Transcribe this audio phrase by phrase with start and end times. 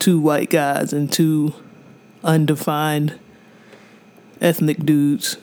[0.00, 1.54] two white guys and two
[2.24, 3.18] undefined
[4.40, 5.36] ethnic dudes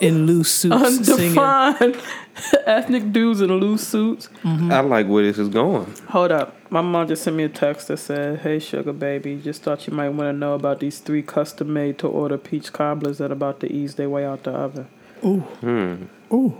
[0.00, 1.38] in loose suits singing.
[1.38, 2.02] Undefined
[2.66, 4.28] ethnic dudes in loose suits.
[4.44, 5.92] I like where this is going.
[6.08, 6.54] Hold up.
[6.70, 9.92] My mom just sent me a text that said, Hey, sugar baby, just thought you
[9.94, 13.34] might want to know about these three custom made to order peach cobblers that are
[13.34, 14.88] about to ease their way out the oven.
[15.24, 15.40] Ooh.
[15.40, 16.04] Hmm.
[16.32, 16.58] Ooh.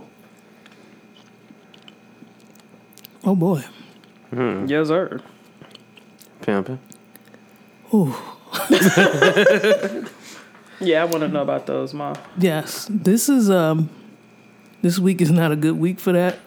[3.23, 3.63] Oh boy.
[4.31, 4.65] Hmm.
[4.67, 5.21] Yes, sir.
[6.41, 6.79] Pimping.
[7.93, 8.15] Ooh.
[10.81, 12.15] Yeah, I want to know about those, mom.
[12.37, 12.87] Yes.
[12.89, 13.89] This is um
[14.81, 16.39] this week is not a good week for that.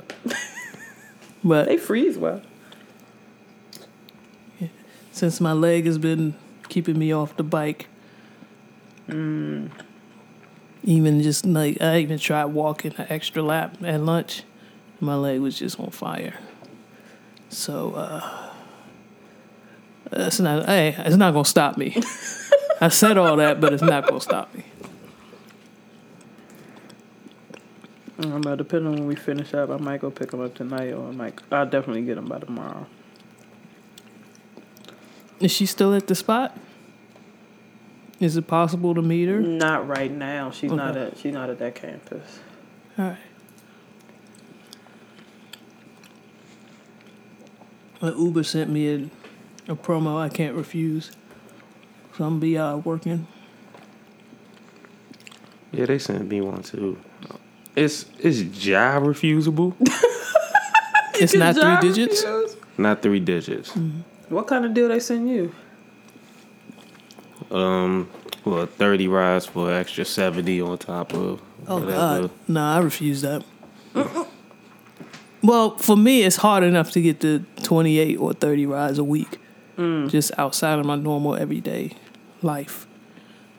[1.45, 2.41] but They freeze well.
[5.11, 6.35] since my leg has been
[6.71, 7.89] keeping me off the bike.
[9.11, 9.71] Even
[11.23, 14.45] just like I even tried walking an extra lap at lunch,
[14.99, 16.39] my leg was just on fire.
[17.51, 18.42] So uh
[20.13, 21.97] it's not hey, it's not gonna stop me.
[22.81, 24.65] I said all that, but it's not gonna stop me.
[28.19, 28.57] I don't know.
[28.57, 31.13] Depending on when we finish up, I might go pick them up tonight, or I
[31.13, 31.39] might.
[31.51, 32.87] I'll definitely get them by tomorrow.
[35.41, 36.57] Is she still at the spot?
[38.21, 39.41] Is it possible to meet her?
[39.41, 40.53] Not right now.
[40.53, 41.19] She's not at.
[41.19, 42.39] She's not at that campus.
[42.97, 43.19] All right.
[48.01, 49.11] Well, Uber sent me a,
[49.73, 51.11] a promo I can't refuse.
[52.17, 53.27] So I'm gonna be uh, working.
[55.73, 56.99] Yeah, they sent me one too.
[57.75, 59.75] It's it's job refusable,
[61.15, 62.23] It's not Job three digits.
[62.25, 62.57] reviews?
[62.77, 63.73] not three digits.
[64.29, 65.55] What kind of deal they send you?
[67.51, 68.09] Um,
[68.45, 71.41] well, thirty rides for extra seventy on top of.
[71.67, 71.93] Oh whatever.
[72.23, 73.43] God, no, I refuse that.
[75.43, 79.39] well, for me, it's hard enough to get to 28 or 30 rides a week,
[79.79, 80.11] Mm.
[80.11, 81.93] just outside of my normal everyday
[82.43, 82.87] life,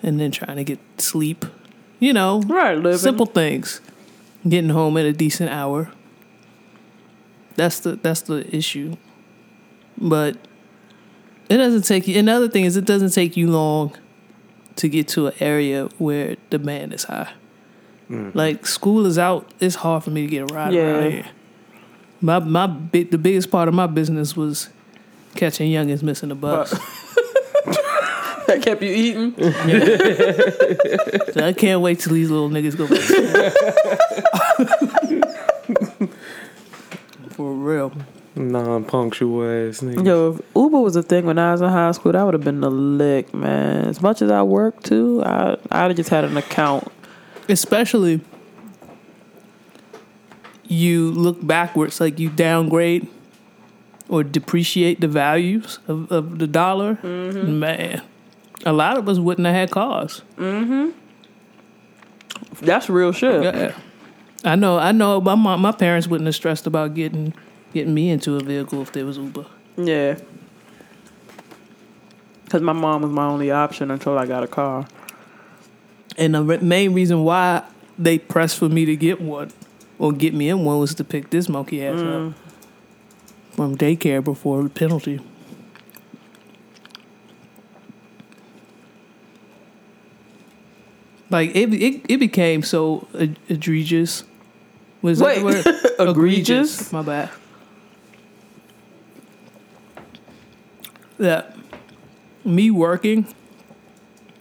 [0.03, 1.45] and then trying to get sleep.
[1.99, 2.97] You know, Right, living.
[2.99, 3.81] simple things.
[4.47, 5.89] Getting home at a decent hour.
[7.55, 8.95] That's the that's the issue.
[9.97, 10.35] But
[11.49, 12.17] it doesn't take you.
[12.19, 13.93] Another thing is, it doesn't take you long
[14.75, 17.31] to get to an area where demand is high.
[18.09, 18.37] Mm-hmm.
[18.37, 20.81] Like school is out, it's hard for me to get a ride Yeah.
[20.81, 21.25] around here.
[22.21, 24.69] My my big, the biggest part of my business was
[25.35, 26.71] catching youngins missing the bus.
[28.47, 29.35] that kept you eating.
[31.33, 32.99] So I can't wait till these little niggas go back.
[37.31, 37.91] For real.
[38.35, 40.05] Non-punctual ass nigga.
[40.05, 42.43] Yo, if Uber was a thing when I was in high school, that would have
[42.43, 43.85] been the lick, man.
[43.85, 46.87] As much as I worked too, I I'd have just had an account.
[47.49, 48.21] Especially
[50.67, 53.07] you look backwards, like you downgrade
[54.13, 56.97] or depreciate the values of, of the dollar.
[56.97, 57.57] Mm-hmm.
[57.59, 58.01] Man,
[58.63, 60.21] a lot of us wouldn't have had cars.
[60.37, 60.91] Mm-hmm.
[62.63, 63.43] That's real shit.
[63.43, 63.75] Yeah.
[64.43, 65.19] I know, I know.
[65.19, 67.33] My mom, my parents wouldn't have stressed about getting
[67.73, 69.47] getting me into a vehicle if there was Uber.
[69.77, 70.19] Yeah.
[72.49, 74.85] Cause my mom was my only option until I got a car.
[76.19, 77.63] And the re- main reason why
[77.97, 79.51] they pressed for me to get one
[79.97, 82.33] or get me in one was to pick this monkey ass up mm.
[83.53, 85.19] From daycare before the penalty.
[91.29, 93.07] Like it, it, it became so
[93.49, 94.23] egregious.
[95.01, 95.65] Was that the Wait,
[95.99, 96.09] word?
[96.09, 96.91] egregious?
[96.91, 97.29] My bad.
[101.17, 101.55] That
[102.45, 103.33] me working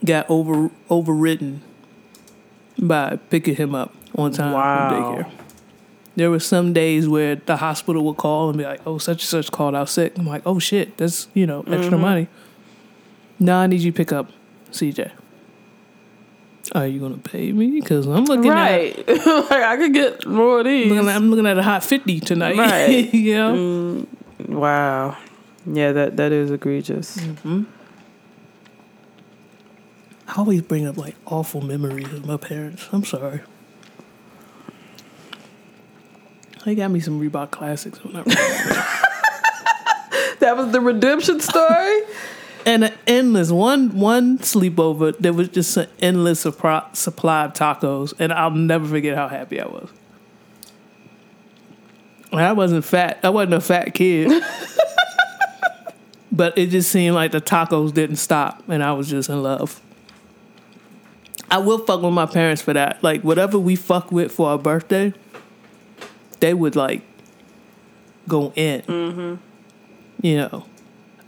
[0.05, 1.63] got over overridden
[2.79, 4.89] by picking him up on time Wow.
[4.91, 5.42] from daycare.
[6.15, 9.29] There were some days where the hospital would call and be like, "Oh, such and
[9.29, 12.01] such called out sick." I'm like, "Oh shit, that's you know extra mm-hmm.
[12.01, 12.29] money."
[13.39, 14.31] No, I need you to pick up
[14.71, 15.11] CJ.
[16.75, 17.81] Are you gonna pay me?
[17.81, 20.91] Because I'm looking at like I could get more of these.
[20.91, 22.57] looking at, I'm looking at a hot fifty tonight.
[22.57, 23.13] Right.
[23.15, 23.55] you know?
[23.55, 25.17] Mm, wow.
[25.67, 27.17] Yeah, that that is egregious.
[27.17, 27.65] Mm-hmm.
[30.29, 32.89] I always bring up like awful memories of my parents.
[32.93, 33.41] I'm sorry.
[36.65, 37.99] They got me some Reebok classics
[40.39, 42.01] That was the redemption story.
[42.67, 45.17] and an endless one one sleepover.
[45.19, 49.61] There was just an endless supply, supply of tacos, and I'll never forget how happy
[49.61, 49.89] I was.
[52.33, 53.21] I wasn't fat.
[53.23, 54.43] I wasn't a fat kid,
[56.33, 59.81] but it just seemed like the tacos didn't stop, and I was just in love.
[61.51, 63.03] I will fuck with my parents for that.
[63.03, 65.13] Like whatever we fuck with for our birthday,
[66.43, 67.03] they would like
[68.27, 68.83] go in.
[68.83, 69.35] Mm-hmm.
[70.27, 70.67] You know,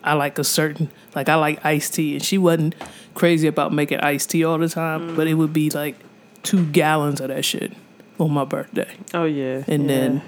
[0.03, 2.75] I like a certain like I like iced tea, and she wasn't
[3.15, 5.39] crazy about making iced tea all the time, but it mm-hmm.
[5.39, 5.95] would be like
[6.43, 7.73] two gallons of that shit
[8.19, 9.63] on my birthday, Oh yeah.
[9.69, 9.89] and yeah.
[9.89, 10.23] then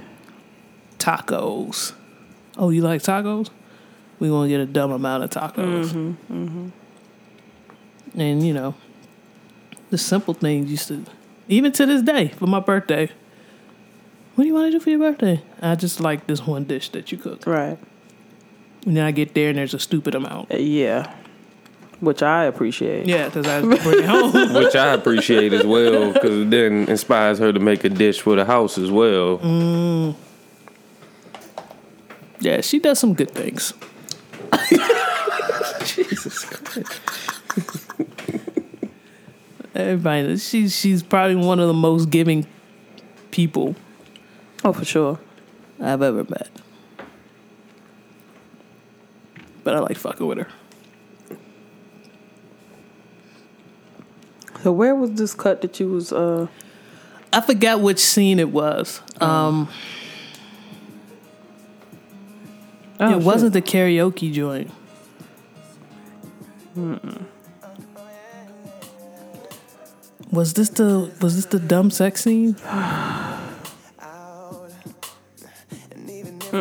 [0.98, 1.92] tacos.
[2.56, 3.50] Oh, you like tacos?
[4.20, 6.44] We gonna get a dumb amount of tacos, mm-hmm.
[6.44, 8.74] mm-hmm, and you know,
[9.90, 11.04] the simple things used to,
[11.48, 13.10] even to this day, for my birthday.
[14.36, 15.42] What do you want to do for your birthday?
[15.60, 17.46] I just like this one dish that you cook.
[17.46, 17.78] right.
[18.84, 20.52] And then I get there and there's a stupid amount.
[20.52, 21.12] Uh, Yeah.
[22.00, 23.06] Which I appreciate.
[23.06, 24.52] Yeah, because I bring it home.
[24.54, 28.36] Which I appreciate as well, because it then inspires her to make a dish for
[28.36, 29.40] the house as well.
[32.38, 33.72] yeah, she does some good things.
[35.86, 37.00] Jesus Christ.
[39.74, 42.46] Everybody, she's she's probably one of the most giving
[43.30, 43.74] people
[44.66, 45.20] Oh, for sure.
[45.80, 46.50] I've ever met.
[49.62, 50.48] But I like fucking with her.
[54.64, 56.48] So where was this cut that you was uh
[57.32, 59.00] I forgot which scene it was.
[59.20, 59.68] Um,
[62.98, 64.72] oh, it wasn't the karaoke joint.
[66.76, 67.24] mm
[70.32, 72.56] Was this the was this the dumb sex scene?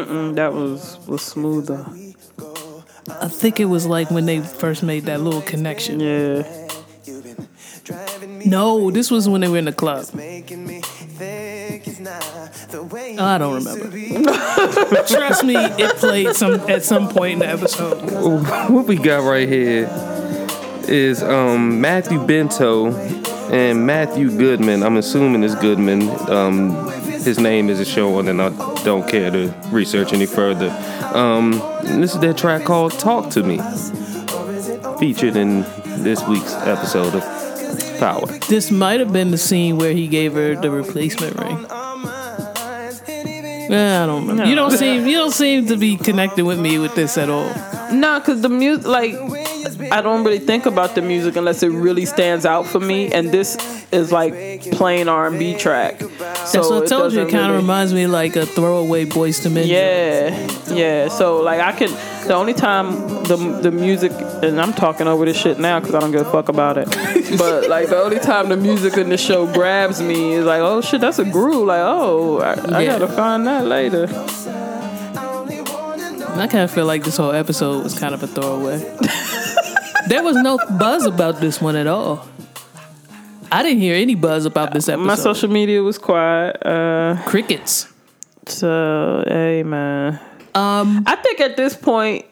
[0.03, 1.85] Mm, that was was smoother.
[3.07, 5.99] I think it was like when they first made that little connection.
[5.99, 6.43] Yeah.
[8.45, 10.05] No, this was when they were in the club.
[13.19, 13.87] I don't remember.
[15.07, 18.11] Trust me, it played some at some point in the episode.
[18.69, 19.87] What we got right here
[20.87, 22.91] is um, Matthew Bento
[23.51, 24.83] and Matthew Goodman.
[24.83, 26.09] I'm assuming it's Goodman.
[26.29, 26.71] Um,
[27.25, 28.49] his name isn't showing, and I
[28.83, 30.69] don't care to research any further.
[31.13, 31.51] Um,
[31.83, 33.59] this is their track called "Talk to Me,"
[34.99, 35.61] featured in
[36.03, 37.23] this week's episode of
[37.99, 38.27] Power.
[38.47, 41.65] This might have been the scene where he gave her the replacement ring.
[43.67, 44.45] Yeah, I don't remember.
[44.45, 47.51] You don't seem you don't seem to be connected with me with this at all.
[47.91, 49.13] Nah, cause the music, like,
[49.91, 53.31] I don't really think about the music unless it really stands out for me, and
[53.31, 53.57] this
[53.91, 55.99] is like plain R and B track.
[55.99, 57.21] So That's what I told you.
[57.21, 59.67] It kind of really- reminds me like a throwaway Boyz II Men.
[59.67, 61.07] Yeah, yeah.
[61.09, 61.89] So like, I can.
[62.27, 64.11] The only time the the music,
[64.43, 66.87] and I'm talking over this shit now because I don't give a fuck about it.
[67.37, 70.81] but like, the only time the music in the show grabs me is like, oh
[70.81, 71.67] shit, that's a groove.
[71.67, 72.97] Like, oh, I, I Yeah.
[72.99, 74.07] gotta find that later.
[76.37, 78.79] I kind of feel like this whole episode was kind of a throwaway.
[80.07, 82.27] there was no buzz about this one at all.
[83.51, 85.05] I didn't hear any buzz about this episode.
[85.05, 86.57] My social media was quiet.
[86.65, 87.87] Uh, crickets.
[88.47, 90.19] So, hey man.
[90.53, 92.25] Um I think at this point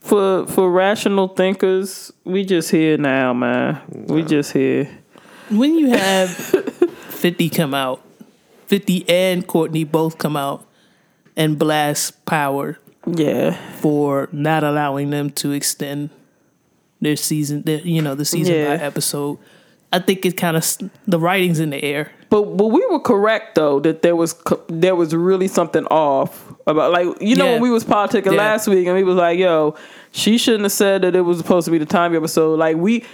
[0.00, 3.80] for for rational thinkers, we just here now, man.
[3.88, 4.88] We just here.
[5.50, 6.30] When you have
[7.10, 8.00] 50 come out,
[8.66, 10.66] 50 and Courtney both come out
[11.36, 13.52] and blast power Yeah.
[13.80, 16.10] for not allowing them to extend
[17.04, 18.76] their season, their, you know, the season Yeah.
[18.76, 19.38] by episode.
[19.92, 20.66] I think it kind of
[21.06, 22.10] the writing's in the air.
[22.28, 24.34] But but we were correct though that there was
[24.68, 27.52] there was really something off about like you know Yeah.
[27.52, 28.38] when we was politicking Yeah.
[28.38, 29.76] last week and we was like yo
[30.10, 33.04] she shouldn't have said that it was supposed to be the time episode like we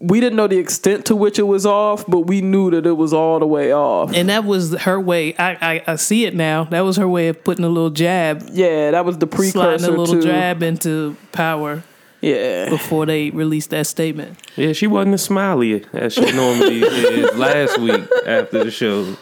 [0.00, 2.96] we didn't know the extent to which it was off but we knew that it
[2.98, 5.34] was all the way off And that was her way.
[5.38, 6.64] I, I, I see it now.
[6.64, 9.94] That was her way of putting a little jab, yeah that was the sliding precursor
[9.94, 11.82] a little to jab into power
[12.20, 14.38] yeah before they released that statement.
[14.56, 19.16] Yeah, she wasn't as smiley as she normally is last week after the show.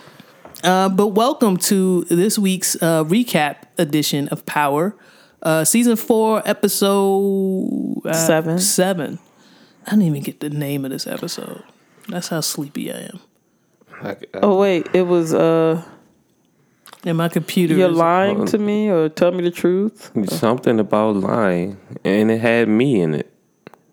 [0.63, 4.97] Uh, but welcome to this week's uh, recap edition of Power,
[5.43, 8.59] uh, season four, episode uh, Seven.
[8.59, 9.19] Seven.
[9.87, 11.63] I didn't even get the name of this episode.
[12.09, 13.21] That's how sleepy I am.
[14.03, 15.83] Like, oh wait it was uh
[17.07, 21.17] And my computer you're is lying to me or tell me the truth something about
[21.17, 23.31] lying, and it had me in it.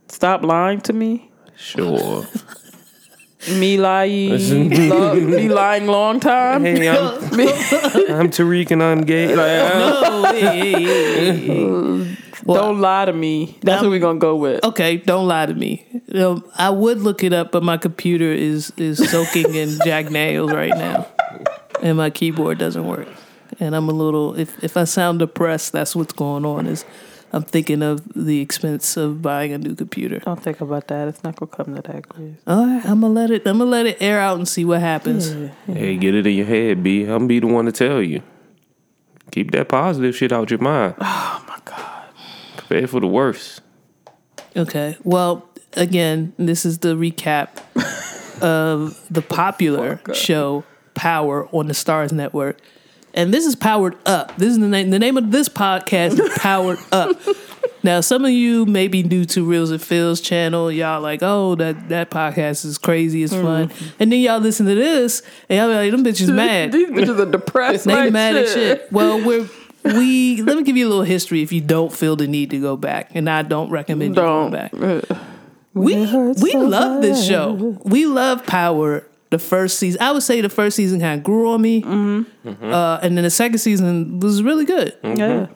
[0.07, 2.25] stop lying to me Sure.
[3.59, 6.97] me lying lo- me lying long time hey, I'm,
[8.19, 9.35] I'm Tariq and I'm gay.
[9.35, 12.17] Like, hey, hey, hey, hey.
[12.43, 13.57] Well, Don't lie to me.
[13.61, 14.63] That's I'm- what we're gonna go with.
[14.63, 15.85] Okay, don't lie to me.
[16.15, 20.51] Um, I would look it up, but my computer is is soaking in Jack Nails
[20.51, 21.07] right now,
[21.81, 23.07] and my keyboard doesn't work.
[23.59, 24.37] And I'm a little.
[24.37, 26.67] If if I sound depressed, that's what's going on.
[26.67, 26.85] Is
[27.33, 30.19] I'm thinking of the expense of buying a new computer.
[30.19, 31.07] Don't think about that.
[31.07, 32.35] It's not gonna come to that, Chris.
[32.47, 33.45] All right, I'm gonna let it.
[33.45, 35.33] I'm gonna let it air out and see what happens.
[35.67, 37.03] hey, get it in your head, B.
[37.03, 38.21] I'm gonna be the one to tell you.
[39.31, 40.95] Keep that positive shit out your mind.
[40.99, 42.05] Oh my god.
[42.57, 43.61] Prepare for the worst.
[44.55, 44.97] Okay.
[45.03, 47.49] Well, again, this is the recap
[48.41, 52.59] of the popular show Power on the Starz Network.
[53.13, 54.35] And this is Powered Up.
[54.37, 57.17] This is the name the name of this podcast is Powered Up.
[57.83, 60.71] Now, some of you may be new to Reels and Phil's channel.
[60.71, 63.41] Y'all like, oh, that, that podcast is crazy, it's hmm.
[63.41, 63.71] fun.
[63.99, 66.71] And then y'all listen to this, and y'all be like, them bitches mad.
[66.71, 67.85] These bitches are depressed.
[67.91, 68.91] They like mad as shit.
[68.91, 69.49] Well, we're
[69.83, 72.61] we let me give you a little history if you don't feel the need to
[72.61, 74.51] go back, and I don't recommend Don't.
[74.51, 74.69] going
[75.03, 75.19] back.
[75.73, 77.53] We we love this show.
[77.83, 79.05] We love Power.
[79.31, 82.49] The first season, I would say, the first season kind of grew on me, mm-hmm.
[82.49, 82.73] Mm-hmm.
[82.73, 84.95] uh, and then the second season was really good.
[85.01, 85.19] Mm-hmm.
[85.19, 85.47] Yeah.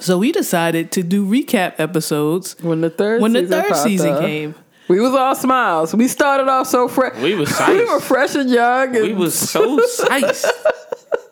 [0.00, 4.10] So we decided to do recap episodes When the third when the season third season
[4.10, 4.54] up, came.
[4.88, 5.94] we was all smiles.
[5.94, 7.16] We started off so fresh.
[7.22, 8.94] We was we were fresh and young.
[8.94, 10.44] And We was so psyched.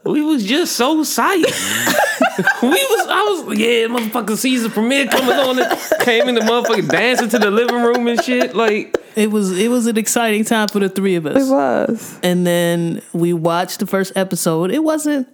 [0.05, 1.43] We was just so psyched.
[2.63, 5.59] we was, I was, yeah, motherfucking season premiere coming on.
[5.59, 8.55] And came in the motherfucking dancing to the living room and shit.
[8.55, 11.47] Like, It was it was an exciting time for the three of us.
[11.47, 12.19] It was.
[12.23, 14.71] And then we watched the first episode.
[14.71, 15.29] It wasn't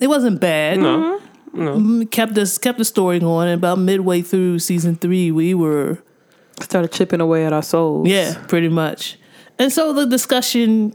[0.00, 0.78] it wasn't bad.
[0.80, 1.20] no,
[1.54, 3.48] Mm, kept us kept the story going.
[3.48, 5.98] And about midway through season three, we were
[6.60, 8.06] Started chipping away at our souls.
[8.08, 9.18] yeah, pretty much.
[9.58, 10.94] And so the discussion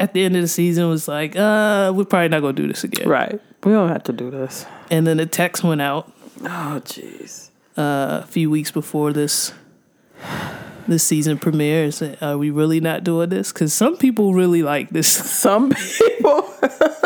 [0.00, 2.82] at the end of the season was like, uh, we're probably not gonna do this
[2.84, 3.08] again.
[3.08, 3.40] Right.
[3.64, 4.66] We don't have to do this.
[4.90, 7.50] And then the text went out Oh, jeez.
[7.76, 9.52] uh, a few weeks before this
[10.86, 11.84] this season premiere.
[11.84, 13.52] and said, Are we really not doing this?
[13.52, 15.08] Because some people really like this.
[15.08, 16.48] Some people.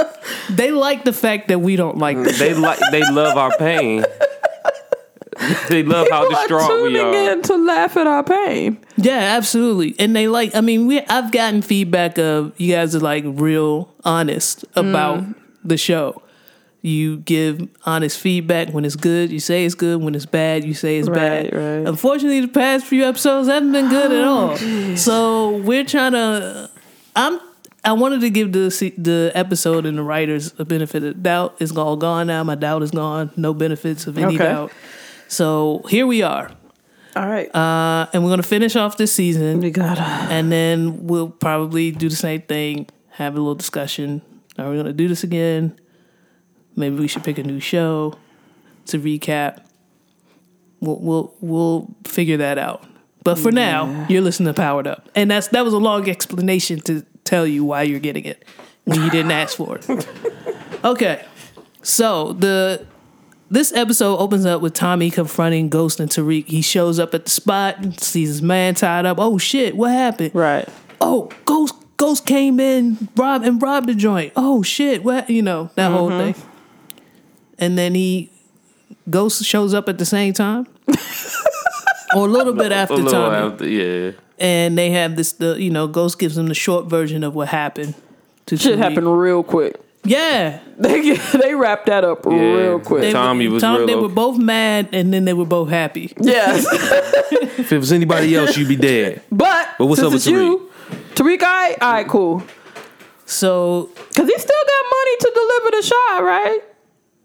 [0.51, 2.39] they like the fact that we don't like mm, this.
[2.39, 4.05] they like, they love our pain.
[5.69, 7.33] they love how people are distraught we tuning are.
[7.33, 8.79] in to laugh at our pain.
[8.97, 9.95] Yeah, absolutely.
[9.99, 13.95] And they like I mean, we I've gotten feedback of you guys are like real
[14.05, 15.35] honest about mm.
[15.65, 16.23] the show.
[16.81, 20.01] You give honest feedback when it's good, you say it's good.
[20.01, 21.55] When it's bad, you say it's Right, bad.
[21.55, 21.89] right.
[21.89, 24.57] Unfortunately, the past few episodes haven't been good at all.
[24.97, 26.71] So we're trying to.
[27.17, 27.41] I'm.
[27.85, 28.69] I wanted to give the
[28.99, 31.57] the episode and the writers a benefit of doubt.
[31.59, 32.45] It's all gone now.
[32.45, 33.31] My doubt is gone.
[33.37, 34.45] No benefits of any Okay.
[34.45, 34.73] doubt.
[35.27, 36.51] So here we are,
[37.17, 37.55] All right.
[37.55, 40.01] uh, and we're gonna finish off this season we gotta.
[40.03, 44.23] and then we'll probably do the same thing, have a little discussion.
[44.59, 45.79] Are we going to do this again?
[46.79, 48.15] Maybe we should pick a new show
[48.87, 49.65] to recap.
[50.81, 52.85] We'll we'll we'll figure that out.
[53.25, 56.81] But for now, you're listening to Powered Up, and that's that was a long explanation
[56.83, 58.45] to tell you why you're getting it
[58.85, 60.07] when you didn't ask for it.
[60.85, 61.25] Okay,
[61.83, 62.87] so the
[63.51, 66.47] this episode opens up with Tommy confronting Ghost and Tariq.
[66.47, 69.19] He shows up at the spot and sees his man tied up.
[69.19, 70.35] Oh shit, what happened?
[70.35, 70.69] Right.
[71.01, 74.33] Oh, Ghost Ghost came in, robbed and robbed the joint.
[74.37, 76.33] Oh shit, what you know, that whole mm-hmm.
[76.33, 76.48] thing.
[77.59, 78.31] And then he
[79.11, 80.67] Ghost shows up at the same time.
[82.17, 83.53] or a little bit after little Tommy.
[83.53, 84.13] after, yeah.
[84.39, 87.49] And they have this the you know, Ghost gives them the short version of what
[87.49, 87.95] happened.
[88.47, 88.83] To Shit Tariq.
[88.83, 89.77] happened real quick.
[90.05, 90.61] Yeah.
[90.79, 92.33] They they wrapped that up Yeah.
[92.39, 93.01] real quick.
[93.03, 96.13] They, Tommy was Tom, real they were both mad and then they were both happy.
[96.21, 96.65] yes.
[97.59, 99.21] If it was anybody else, you'd be dead.
[99.33, 100.71] But, But what's up with it's you,
[101.17, 102.43] Tariq, all right, all right, cool.
[103.27, 106.61] So Cause he still got money to deliver the shot, right?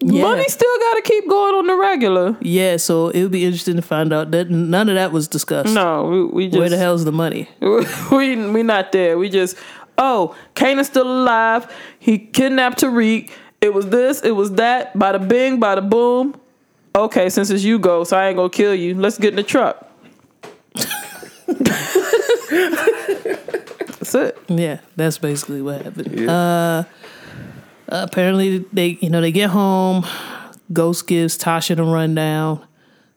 [0.06, 0.24] Yeah.
[0.24, 2.38] Money still got to keep going on the regular.
[2.42, 5.74] yeah, so it would be interesting to find out that none of that was discussed.
[5.74, 7.48] No, we, we just Where the hell's the money?
[8.12, 9.18] we we not there.
[9.18, 9.56] We just
[9.98, 11.72] oh, Kanan's still alive.
[12.00, 13.32] He kidnapped Tariq.
[13.62, 14.22] It was this.
[14.22, 14.94] It was that.
[14.94, 16.36] Bada bing, bada boom.
[16.96, 18.94] Okay, since it's you, go, so I ain't gonna kill you.
[18.96, 19.90] Let's get in the truck.
[22.54, 24.38] That's it.
[24.50, 26.30] Yeah, that's basically what happened.
[26.30, 26.84] Uh,
[27.88, 30.06] apparently, they you know they get home.
[30.72, 32.66] Ghost gives Tasha the rundown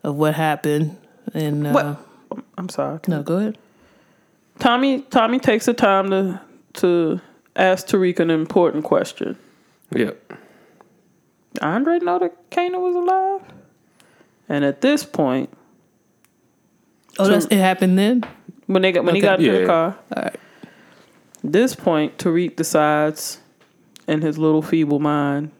[0.02, 0.96] of what happened,
[1.34, 1.72] and uh,
[2.30, 2.42] What?
[2.58, 2.98] I'm sorry.
[3.08, 3.58] no, go ahead.
[4.58, 6.40] Tommy Tommy takes the time to
[6.74, 7.20] to
[7.54, 9.38] ask Tariq an important question.
[9.94, 10.28] Yep.
[11.54, 13.40] Did Andre know that Kanan was alive?
[14.48, 15.50] And at this point,
[17.18, 18.24] Oh, that's it happened then.
[18.66, 19.26] when they got when he Okay.
[19.28, 19.60] got into Yeah.
[19.60, 20.36] the car, All right.
[21.42, 23.38] this point Tariq decides
[24.06, 25.50] in his little feeble mind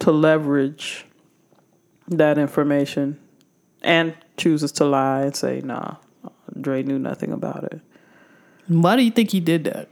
[0.00, 1.06] to leverage
[2.08, 3.18] that information
[3.82, 5.96] and chooses to lie and say, nah,
[6.60, 7.80] Dre knew nothing about it.
[8.66, 9.88] Why do you think he did that?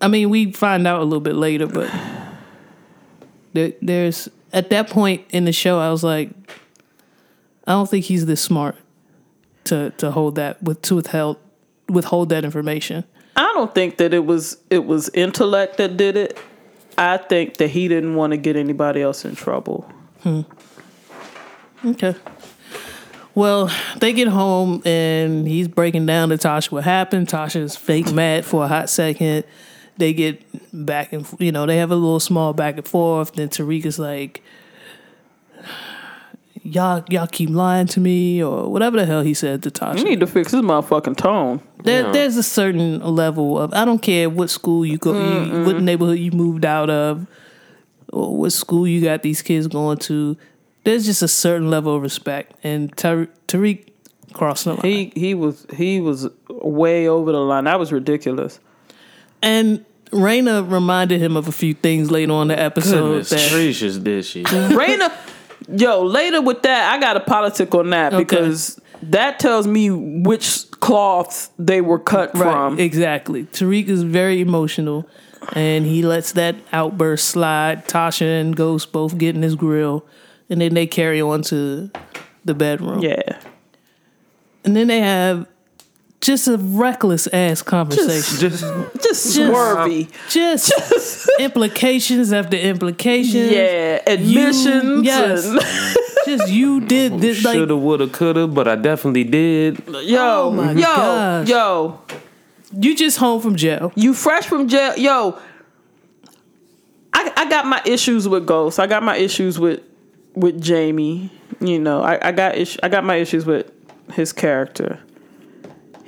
[0.00, 1.90] I mean, we find out a little bit later, but
[3.52, 6.30] there, there's at that point in the show, I was like,
[7.66, 8.76] I don't think he's this smart
[9.64, 11.36] to to hold that with to withheld
[11.88, 13.04] withhold that information.
[13.36, 16.38] I don't think that it was it was intellect that did it.
[16.98, 19.90] I think that he didn't want to get anybody else in trouble.
[20.22, 20.42] Hmm.
[21.84, 22.14] Okay.
[23.34, 27.28] Well, they get home and he's breaking down to Tasha what happened.
[27.28, 29.44] Tasha's fake mad for a hot second.
[29.96, 33.34] They get back and you know they have a little small back and forth.
[33.34, 34.42] Then Tariq is like,
[36.62, 39.98] "Y'all, y'all keep lying to me," or whatever the hell he said to Tasha.
[39.98, 41.60] You need to fix his motherfucking tone.
[41.84, 42.12] There, Yeah.
[42.12, 46.18] There's a certain level of I don't care what school you go, you, what neighborhood
[46.18, 47.26] you moved out of,
[48.12, 50.36] or what school you got these kids going to.
[50.84, 53.86] There's just a certain level of respect, and Tar- Tariq
[54.32, 54.80] crossed the line.
[54.82, 57.64] He he was he was way over the line.
[57.64, 58.60] That was ridiculous.
[59.42, 63.96] and Raina reminded him of a few things later on the episode Goodness that gracious,
[63.96, 64.42] did she?
[64.42, 65.12] Raina,
[65.68, 68.22] yo, later with that, I got a politic on that Okay.
[68.24, 72.78] because that tells me which cloths they were cut right from.
[72.78, 73.44] exactly.
[73.44, 75.08] Tariq is very emotional,
[75.54, 77.86] and he lets that outburst slide.
[77.86, 80.04] Tasha and Ghost both get in his grill,
[80.48, 81.90] and then they carry on to
[82.44, 83.00] the bedroom.
[83.00, 83.38] yeah,
[84.64, 85.46] And then they have
[86.20, 88.38] just a reckless ass conversation.
[88.50, 88.62] Just
[89.02, 90.08] just swervy.
[90.28, 93.50] Just, just implications after implications.
[93.52, 95.04] Yeah, You- admissions.
[95.04, 95.46] yes.
[95.46, 95.60] and-
[96.26, 99.82] Just you did this like shoulda, woulda, coulda, but I definitely did.
[99.88, 101.48] yo, Oh my yo, gosh.
[101.48, 102.00] yo.
[102.78, 103.90] you just home from jail.
[103.96, 105.38] You fresh from jail, yo.
[107.14, 108.78] I I got my issues with Ghost.
[108.78, 109.80] I got my issues with
[110.34, 111.30] with Jamie.
[111.58, 113.70] You know, I, I got ish, I got my issues with
[114.12, 115.00] his character.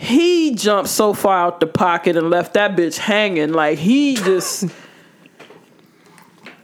[0.03, 3.53] He jumped so far out the pocket and left that bitch hanging.
[3.53, 4.67] Like he just.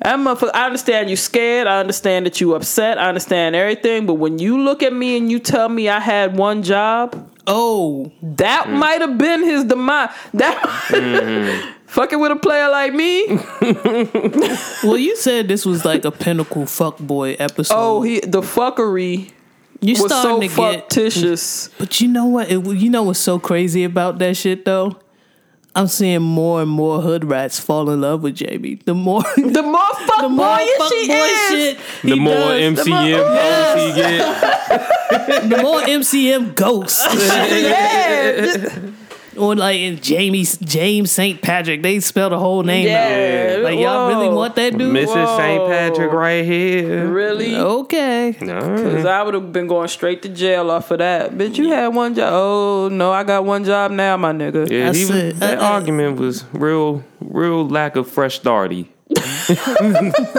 [0.01, 1.67] That motherfucker, I understand you scared.
[1.67, 2.99] I understand that you upset.
[2.99, 4.07] I understand everything.
[4.07, 8.13] But when you look at me and you tell me I had one job, Oh,
[8.23, 8.75] that mm.
[8.75, 10.11] might have been his demise.
[10.35, 11.71] That mm-hmm.
[11.87, 13.27] fucking with a player like me.
[14.87, 17.75] well, you said this was like a pinnacle fuck boy oh, episode.
[17.75, 19.33] Oh, he the fuckery
[19.81, 20.81] you was so starting to get.
[20.81, 21.69] factitious.
[21.79, 22.51] But you know what?
[22.51, 24.99] It, you know what's so crazy about that shit though?
[25.75, 28.81] I'm seeing more and more hood rats fall in love with Jamie.
[28.85, 31.51] The more, The more fuck the more boy she fuckboy is.
[31.51, 33.79] shit, The more does, MCM Yes.
[33.87, 37.07] he get, the more MCM ghosts.
[37.63, 38.91] Yeah,
[39.39, 41.41] Or like in Jamie's James St.
[41.41, 43.55] Patrick, they spell the whole name Yeah.
[43.59, 43.63] out.
[43.65, 44.35] Like y'all really Whoa.
[44.37, 44.93] want that dude?
[44.95, 45.37] Mrs.
[45.37, 45.69] St.
[45.69, 47.07] Patrick right here.
[47.07, 47.55] really?
[47.57, 48.35] Okay.
[48.39, 51.33] Cause I would have been going straight to jail off of that.
[51.33, 52.31] Bitch, you had one job.
[52.33, 54.69] Oh no, I got one job now, my nigga.
[54.71, 55.41] Yeah, That's he was, it.
[55.41, 58.89] that Uh, argument was real, real lack of fresh starty.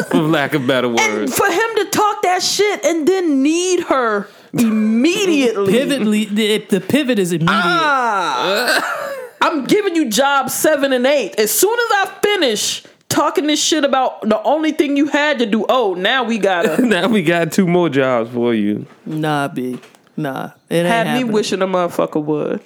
[0.09, 1.01] For lack of better words.
[1.01, 1.35] And words.
[1.38, 5.73] for him to talk that shit and then need her immediately.
[5.73, 6.01] Pivot.
[6.01, 7.49] le- The, the pivot is immediate.
[7.53, 11.39] Ah, I'm giving you job seven and eight.
[11.39, 15.45] As soon as I finish talking this shit about the only thing you had to
[15.45, 16.81] do, oh, now we gotta.
[16.85, 18.85] Now we got two more jobs for you.
[19.05, 19.79] Nah, B.
[20.17, 20.51] Nah.
[20.69, 21.31] It ain't Had me happening.
[21.31, 22.62] wishing a motherfucker would.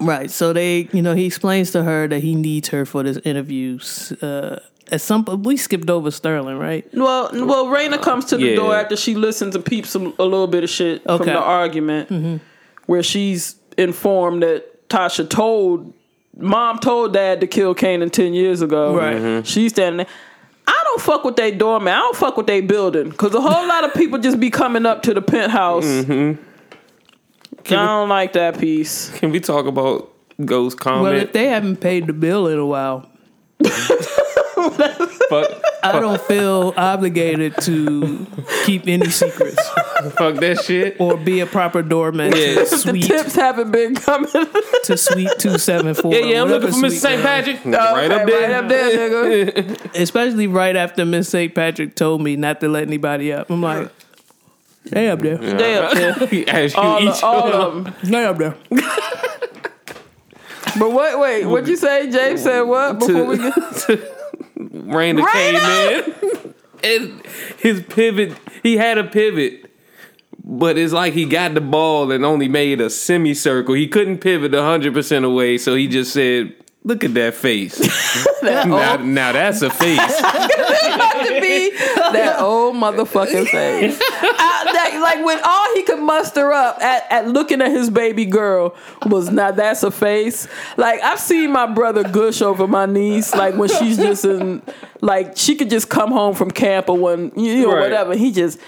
[0.00, 0.30] Right.
[0.30, 3.78] So they, you know, he explains to her that he needs her for this interview.
[4.20, 4.56] Uh,
[4.92, 6.86] at some point, we skipped over Sterling, right?
[6.92, 8.56] Well, well, Raina comes to the Yeah.
[8.56, 12.10] door after she listens and peeps a, a little bit of shit from the argument,
[12.10, 12.36] mm-hmm.
[12.86, 15.94] where she's informed that Tasha told
[16.36, 18.94] mom told dad to kill Kanan ten years ago.
[18.94, 19.16] Right.
[19.16, 19.44] Mm-hmm.
[19.44, 20.06] She's standing there.
[20.66, 21.92] I don't fuck with they doorman.
[21.92, 24.84] I don't fuck with they building because a whole lot of people just be coming
[24.84, 25.84] up to the penthouse.
[25.84, 26.40] Mm-hmm.
[27.66, 29.10] I don't like that piece.
[29.18, 30.12] Can we talk about
[30.44, 31.02] Ghost comment?
[31.02, 33.08] Well, if they haven't paid the bill in a while,
[34.70, 35.50] fuck,
[35.82, 38.26] I don't feel obligated to
[38.64, 39.56] keep any secrets
[40.16, 40.96] fuck that shit.
[41.00, 42.54] or be a proper doorman Yeah.
[42.54, 44.30] to The suite tips haven't been coming.
[44.84, 46.12] to suite two seven four.
[46.14, 46.90] Yeah, yeah, I'm looking for Mr.
[46.92, 47.22] St.
[47.22, 47.64] Patrick.
[47.64, 48.40] right Okay, up there.
[48.42, 49.94] Right up there, nigga.
[50.00, 51.54] Especially right after Miss St.
[51.54, 53.50] Patrick told me not to let anybody up.
[53.50, 53.90] I'm like,
[54.84, 56.14] they up there, They up there.
[56.28, 57.94] He asked you All, each of, all of them.
[58.02, 58.56] they up there.
[60.78, 62.10] But wait, wait, what'd you say?
[62.10, 62.98] James said what?
[62.98, 63.54] Before we get
[64.70, 66.54] Raina came in.
[66.84, 67.24] And
[67.58, 69.70] his pivot, he had a pivot.
[70.42, 73.76] But it's like he got the ball and only made a semicircle.
[73.76, 77.78] He couldn't pivot 100% away, so he just said, Look at that face.
[78.42, 79.98] now, now that's a face.
[80.16, 84.00] to be that old motherfucking face.
[84.00, 88.24] I, that, like when all he could muster up at, at looking at his baby
[88.24, 88.74] girl
[89.06, 90.48] was not that's a face.
[90.76, 94.60] Like I've seen my brother gush over my niece, like when she's just in
[95.00, 97.82] like she could just come home from camp or when you know Right.
[97.82, 98.16] whatever.
[98.16, 98.58] He just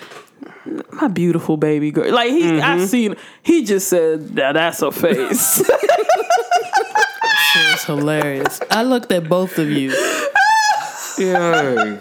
[0.92, 2.12] my beautiful baby girl.
[2.12, 2.86] Like he I've mm-hmm.
[2.86, 5.68] seen he just said now that's a face.
[7.56, 8.60] It's hilarious.
[8.70, 9.90] I looked at both of you.
[11.18, 11.98] Yeah.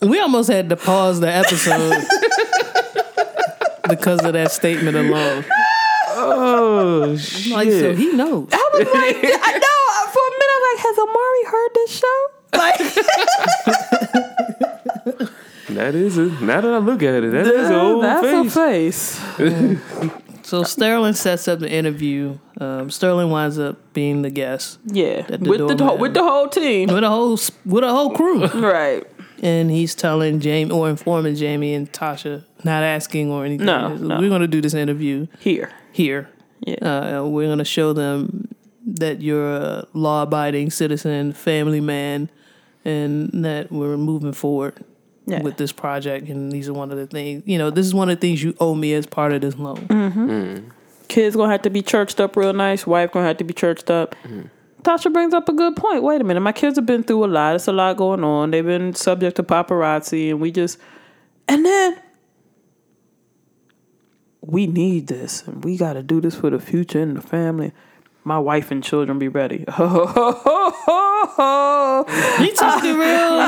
[0.00, 2.04] We almost had to pause the episode
[3.88, 5.44] because of that statement alone.
[6.14, 7.52] Oh shit!
[7.52, 8.48] Like, so he knows.
[8.52, 9.78] I was like, I know.
[10.12, 12.18] For a minute, I'm like, has Amari heard this show?
[12.54, 12.78] Like,
[15.76, 16.26] that is a.
[16.44, 19.18] Now that I look at it, that is an old that's face.
[19.18, 20.18] a face.
[20.42, 22.38] So Sterling sets up the interview.
[22.60, 26.88] Um, Sterling winds up being the guest Yeah, the with the with the whole team.
[26.92, 29.04] with a whole with a whole crew, Right.
[29.42, 33.66] and he's telling Jamie or informing Jamie and Tasha, not asking or anything.
[33.66, 34.18] No, no.
[34.18, 35.70] We're going to do this interview Here.
[35.92, 36.28] here.
[36.60, 37.18] Yeah.
[37.20, 38.48] Uh, we're going to show them
[38.86, 42.30] that you're a law-abiding citizen, family man,
[42.84, 44.84] and that we're moving forward
[45.32, 45.42] Yeah.
[45.42, 46.28] with this project.
[46.28, 47.42] And these are one of the things.
[47.46, 49.56] You know, this is one of the things you owe me as part of this
[49.56, 49.86] loan.
[49.88, 50.70] Mm.
[51.08, 52.86] Kids gonna have to be churched up real nice.
[52.86, 54.14] Wife gonna have to be churched up.
[54.82, 56.02] Tasha brings up a good point.
[56.02, 57.54] Wait a minute, my kids have been through a lot.
[57.54, 58.50] It's a lot going on.
[58.50, 60.78] They've been subject to paparazzi, and we just,
[61.46, 62.00] and then
[64.40, 67.72] we need this, and we got to do this for the future and the family.
[68.24, 69.64] My wife and children be ready.
[71.34, 72.04] oh,
[72.40, 73.38] You took it real.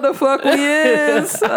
[0.00, 1.42] the fuck we is.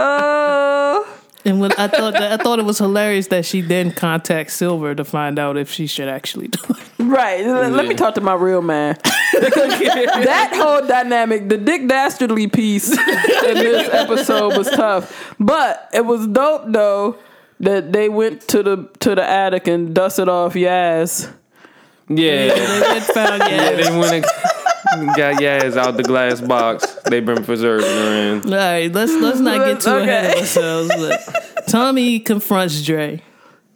[0.99, 1.13] Oh.
[1.45, 4.93] And when I thought that, I thought it was hilarious that she then contacts Silver
[4.95, 6.77] to find out if she should actually do it.
[6.99, 7.45] Right.
[7.45, 8.97] Let- Let me talk to my real man.
[9.33, 15.35] That whole dynamic, the Dick Dastardly piece in this episode was tough.
[15.39, 17.15] But it was dope though
[17.59, 21.31] that they went to the to the attic and dusted off Yaz.
[22.09, 23.71] Yeah, They went found yeah.
[23.71, 23.71] yeah.
[23.89, 24.25] They went
[24.93, 26.85] and got Yaz out the glass box.
[27.09, 28.45] They've been preserving her in.
[28.45, 30.89] All right, let's let's not get too ahead of ourselves.
[30.95, 33.21] But Tommy confronts Dre.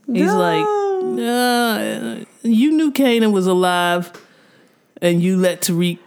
[0.08, 4.12] He's like, uh, "You knew Kanan was alive,
[5.02, 6.00] and you let Tariq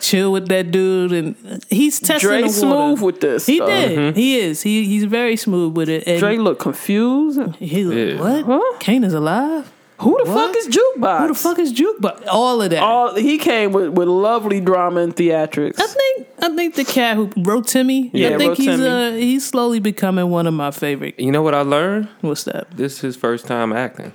[0.00, 3.46] chill with that dude, and he's testing Dre the smooth with this.
[3.46, 3.68] He stuff.
[3.68, 4.16] did.
[4.16, 4.62] He is.
[4.62, 6.06] He he's very smooth with it.
[6.06, 7.40] And Dre looked confused.
[7.56, 8.42] he like, Yeah.
[8.44, 8.62] what?
[8.84, 9.02] Huh?
[9.04, 9.70] is alive?
[10.00, 10.52] Who the What?
[10.52, 11.18] fuck is Jukebox?
[11.20, 12.26] Who the fuck is Jukebox?
[12.30, 12.82] All of that.
[12.82, 15.80] All he came with, with lovely drama and theatrics.
[15.80, 18.10] I think I think the cat who wrote Timmy.
[18.12, 18.86] Yeah, I think wrote he's Timmy.
[18.88, 21.18] uh he's slowly becoming one of my favorite.
[21.18, 22.08] You know what I learned?
[22.22, 22.70] What's that?
[22.76, 24.12] This is his first time acting.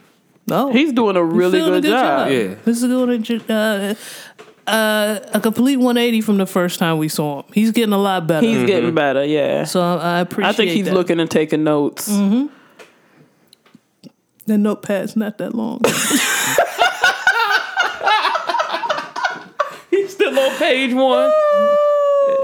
[0.52, 2.32] Oh, He's doing a really feeling good, a job.
[2.32, 2.56] Yeah.
[2.66, 2.86] This is
[3.28, 3.50] good.
[3.50, 3.94] Uh,
[4.70, 7.52] uh, a complete 180 from the first time we saw him.
[7.54, 8.46] He's getting a lot better.
[8.46, 8.96] He's getting mm-hmm.
[8.96, 9.64] better, yeah.
[9.64, 10.50] so I, I appreciate.
[10.50, 10.94] I think he's that.
[10.94, 12.10] looking and taking notes.
[12.10, 12.48] Mm-hmm.
[14.46, 15.82] The notepad's not that long.
[19.92, 21.32] He's still on page one.
[21.32, 21.76] Ah.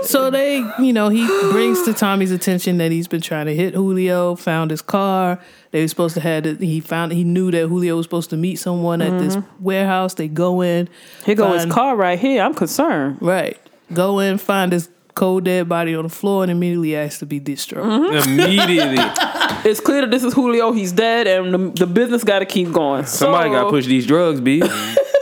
[0.06, 3.74] So they, you know, he brings to Tommy's attention that he's been trying to hit
[3.74, 4.36] Julio.
[4.36, 5.40] Found his car.
[5.72, 6.46] They were supposed to have.
[6.46, 7.12] it- He found.
[7.12, 9.64] He knew that Julio was supposed to meet someone at this mm-hmm.
[9.64, 10.14] warehouse.
[10.14, 10.88] They go in.
[11.26, 12.42] Here go his find- car right here.
[12.44, 13.18] I'm concerned.
[13.22, 13.60] Right.
[13.94, 17.40] Go in, find his cold dead body on the floor, and immediately ask to be
[17.40, 17.86] distraught.
[17.86, 18.40] Mm-hmm.
[18.40, 18.98] Immediately,
[19.70, 20.72] It's clear that this is Julio.
[20.72, 23.06] He's dead, and the, the business got to keep going.
[23.06, 24.62] somebody so, got to push these drugs, B.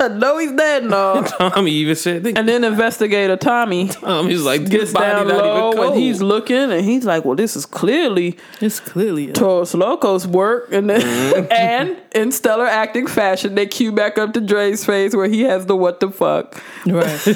[0.18, 0.84] No, he's dead.
[0.84, 1.22] No.
[1.38, 5.44] Tommy even said, think, and then investigator Tommy Tommy's like, this gets body down not
[5.44, 9.32] low, even and he's looking, and he's like, "Well, this is clearly It's clearly a,
[9.32, 11.46] Toros Locos work." And then, Mm-hmm.
[11.52, 15.66] and in stellar acting fashion, they cue back up to Dre's face where he has
[15.66, 17.26] the "What the fuck," right.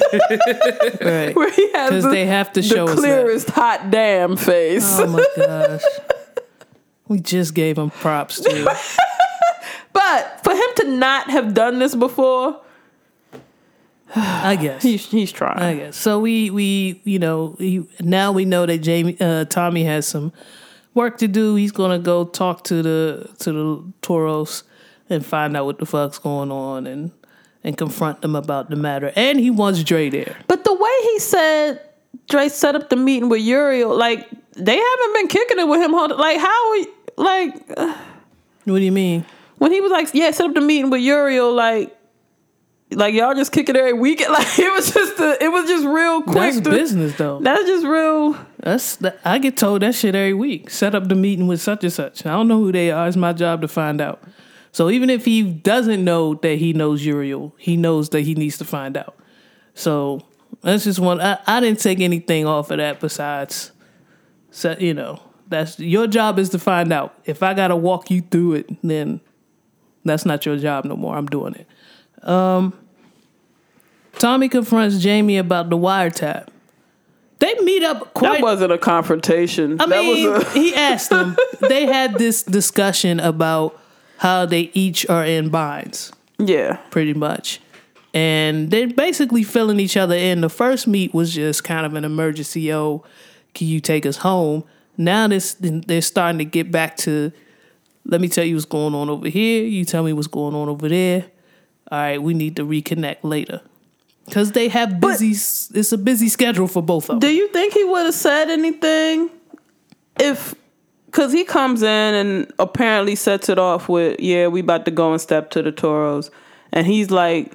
[1.01, 1.35] right.
[1.35, 4.97] where he has 'Cause the, they have to the show us clearest hot damn face.
[4.99, 5.81] Oh my gosh.
[7.07, 8.67] We just gave him props too.
[9.93, 12.59] But for him to not have done this before,
[14.15, 14.83] I guess.
[14.83, 15.59] he's he's trying.
[15.59, 15.95] I guess.
[15.95, 20.33] So we we you know he, now we know that Jamie uh, Tommy has some
[20.93, 21.55] work to do.
[21.55, 24.63] He's gonna go talk to the to the Toros
[25.09, 27.11] and find out what the fuck's going on and
[27.63, 29.11] and confront them about the matter.
[29.15, 30.37] And he wants Dre there.
[30.47, 31.81] But the way he said
[32.29, 35.91] Dre set up the meeting with Uriel, like they haven't been kicking it with him.
[35.91, 36.83] Like how,
[37.17, 37.97] like uh,
[38.65, 39.25] What do you mean?
[39.63, 41.97] When he was like, yeah, set up the meeting with Uriel, like.
[42.91, 44.31] Like y'all just kick it every weekend.
[44.33, 46.35] Like it was just, a, it was just real quick.
[46.35, 47.39] That's to- business though.
[47.39, 48.37] That's just real.
[48.59, 50.69] That's that, I get told that shit every week.
[50.69, 52.23] Set up the meeting with such and such.
[52.25, 53.07] I don't know who they are.
[53.07, 54.21] It's my job to find out.
[54.73, 58.59] So even if he doesn't know that he knows Uriel, he knows that he needs
[58.59, 59.15] to find out.
[59.73, 60.21] So
[60.61, 61.19] that's just one.
[61.19, 63.71] I, I didn't take anything off of that besides,
[64.51, 67.15] so, you know, that's your job is to find out.
[67.25, 69.21] If I gotta walk you through it, then
[70.05, 71.15] that's not your job no more.
[71.15, 72.27] I'm doing it.
[72.27, 72.73] Um,
[74.19, 76.47] Tommy confronts Jamie about the wiretap.
[77.39, 78.33] They meet up quite.
[78.33, 79.73] That wasn't a confrontation.
[79.81, 81.35] I that mean, was a, he asked them.
[81.67, 83.79] They had this discussion about
[84.17, 86.77] how they each are in binds, yeah.
[86.89, 87.61] pretty much,
[88.13, 90.41] and they're basically filling each other in.
[90.41, 92.73] The first meet was just kind of an emergency.
[92.73, 93.03] Oh,
[93.53, 94.63] can you take us home?
[94.97, 97.31] Now this they're starting to get back to.
[98.05, 99.63] Let me tell you what's going on over here.
[99.63, 101.25] You tell me what's going on over there.
[101.91, 103.61] All right, we need to reconnect later
[104.25, 105.31] because they have busy.
[105.31, 107.19] it's a busy schedule for both of them.
[107.19, 109.29] Do you think he would have said anything
[110.19, 110.55] if?
[111.05, 115.11] Because he comes in and apparently sets it off with, "Yeah, we about to go
[115.11, 116.31] and step to the Toros,"
[116.71, 117.53] and he's like,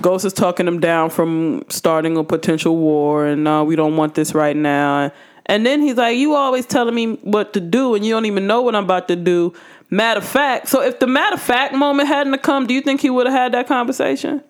[0.00, 4.14] Ghost is talking him down from starting a potential war, and no, we don't want
[4.14, 5.12] this right now.
[5.46, 8.46] And then he's like, "You always telling me what to do, and you don't even
[8.46, 9.52] know what I'm about to do."
[9.90, 13.00] Matter of fact, so if the matter of fact moment hadn't come, do you think
[13.00, 14.42] he would have had that conversation?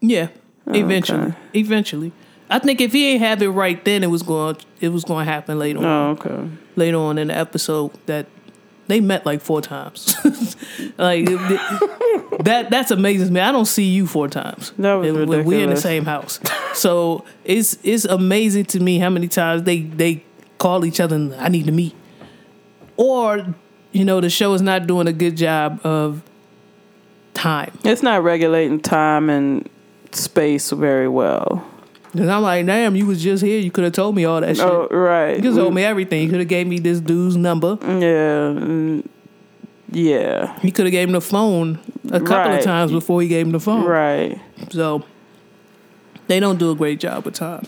[0.00, 0.28] Yeah,
[0.68, 1.36] oh, eventually, okay.
[1.54, 2.12] eventually.
[2.48, 5.26] I think if he ain't have it right then, it was going it was going
[5.26, 5.88] to happen later oh, on.
[5.88, 6.50] Oh, okay.
[6.76, 8.26] Later on in the episode, that
[8.86, 10.14] they met like four times.
[10.98, 11.24] like
[12.44, 13.40] that that's amazes me.
[13.40, 14.72] I don't see you four times.
[14.78, 16.38] That was And We're in the same house,
[16.74, 20.24] so it's it's amazing to me how many times they they
[20.58, 21.16] call each other.
[21.16, 21.94] and I need to meet,
[22.96, 23.54] or
[23.94, 26.22] you know the show is not doing a good job of
[27.32, 27.72] time.
[27.84, 29.68] It's not regulating time and
[30.12, 31.66] space very well.
[32.12, 33.58] And I'm like, damn, you was just here.
[33.58, 34.64] You could have told me all that shit.
[34.64, 35.30] Oh, right.
[35.30, 36.22] You could have told me everything.
[36.22, 37.76] You could have gave me this dude's number.
[37.82, 38.54] Yeah.
[38.54, 39.04] mm,
[39.90, 40.56] Yeah.
[40.60, 41.80] He could have gave him the phone
[42.12, 42.58] a couple Right.
[42.58, 43.84] of times before he gave him the phone.
[43.84, 44.38] Right.
[44.70, 45.02] So
[46.28, 47.66] they don't do a great job with time.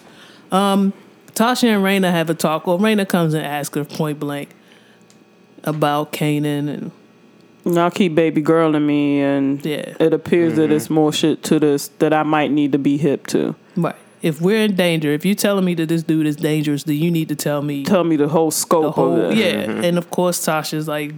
[0.53, 0.93] Um,
[1.35, 2.69] Tasha and Raina have a talk.
[2.69, 4.51] Well, Raina comes and asks her point blank
[5.67, 6.91] about Kanan and
[7.65, 9.95] Now keep baby girl in me, and Yeah.
[9.99, 13.27] it appears that it's more shit to this that I might need to be hip
[13.29, 13.55] to.
[13.77, 13.97] right.
[14.23, 17.11] If we're in danger, if you're telling me that this dude is dangerous, then you
[17.11, 19.21] need to tell me Tell me the whole scope the whole.
[19.21, 19.37] of it.
[19.37, 21.13] Yeah, and of course Tasha's like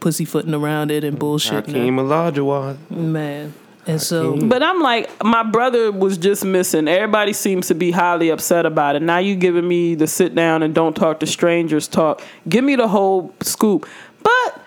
[0.00, 1.66] pussyfooting around it and bullshit.
[1.66, 2.76] Hakeem Olajuwon.
[2.90, 3.52] Man,
[3.86, 6.86] and so But I'm like, my brother was just missing.
[6.86, 9.02] Everybody seems to be highly upset about it.
[9.02, 12.22] Now you giving me the sit down and don't talk to strangers talk.
[12.48, 13.88] Give me the whole scoop.
[14.22, 14.60] But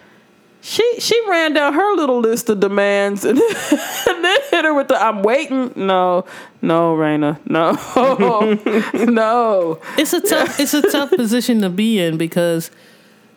[0.60, 3.40] she she ran down her little list of demands and,
[4.08, 5.72] and then hit her with the I'm waiting.
[5.76, 6.26] No,
[6.62, 7.40] no, Raina.
[7.50, 7.72] No.
[9.06, 9.80] no.
[9.98, 12.70] it's a tough it's a tough position to be in because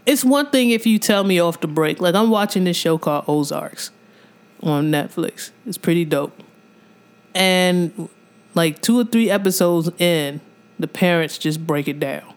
[0.07, 2.01] it's one thing if you tell me off the break.
[2.01, 3.93] Like I'm watching this show called Ozarks
[4.63, 5.51] on Netflix.
[5.67, 6.39] It's pretty dope.
[7.35, 8.09] And
[8.55, 10.41] like two or three episodes in,
[10.79, 12.35] the parents just break it down.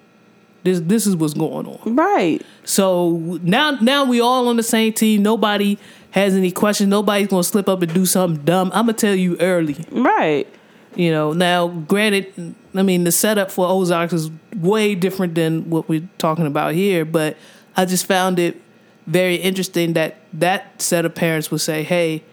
[0.64, 1.96] This this is what's going on.
[1.96, 2.42] Right.
[2.64, 5.24] So now now we all on the same team.
[5.24, 5.80] Nobody
[6.12, 6.90] has any questions.
[6.90, 8.70] Nobody's gonna slip up and do something dumb.
[8.74, 9.78] I'm gonna tell you early.
[9.92, 10.48] Right.
[10.96, 15.90] You know, now granted, I mean the setup for Ozarks is way different than what
[15.90, 17.38] we're talking about here, but
[17.76, 18.61] I just found it
[19.08, 22.24] very interesting that that set of parents would say, "Hey,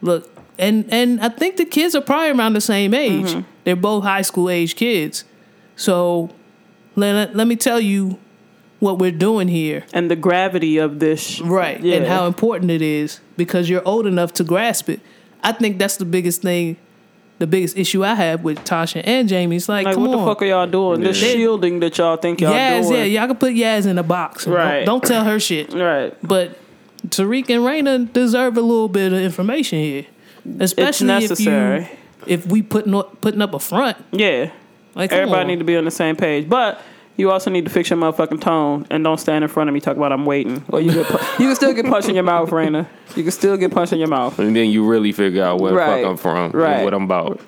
[0.00, 3.26] look," and and I think the kids are probably around the same age.
[3.26, 3.40] Mm-hmm.
[3.64, 5.24] They're both high school age kids,
[5.76, 6.30] so
[6.96, 8.18] let, let me tell you
[8.80, 9.84] what we're doing here.
[9.92, 11.40] And the gravity of this.
[11.40, 11.80] Right.
[11.80, 11.96] Yeah.
[11.96, 15.00] And how important it is because you're old enough to grasp it.
[15.42, 16.76] I think that's the biggest thing,
[17.42, 19.56] the biggest issue I have with Tasha and Jamie.
[19.56, 20.24] It's like, Like, come what on.
[20.24, 21.00] the fuck are y'all doing?
[21.00, 21.12] The Yeah.
[21.12, 22.94] shielding that y'all think y'all Yaz, doing.
[22.98, 24.44] yeah, y'all can put Yaz in a box.
[24.44, 24.86] Don't- Right.
[24.86, 25.72] Don't, tell her shit.
[25.74, 26.14] Right.
[26.22, 26.56] But
[27.08, 30.04] Tariq and Raina deserve a little bit of information here.
[30.60, 31.80] Especially necessary.
[31.82, 33.96] if you if we putting up, putting up a front.
[34.12, 34.50] Yeah.
[34.94, 35.46] Like come Everybody on.
[35.48, 36.48] need to be on the same page.
[36.48, 36.80] But
[37.16, 39.80] you also need to fix your motherfucking tone and don't stand in front of me
[39.80, 40.64] talk about I'm waiting.
[40.70, 42.86] Or you get pu- you can still get punched in your mouth, Raina.
[43.16, 44.38] You can still get punched in your mouth.
[44.38, 45.96] And then you really figure out where Right.
[45.96, 46.72] the fuck I'm from Right.
[46.76, 47.40] and what I'm about.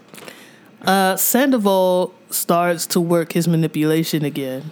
[0.84, 4.70] uh, Sandoval starts to work his manipulation again.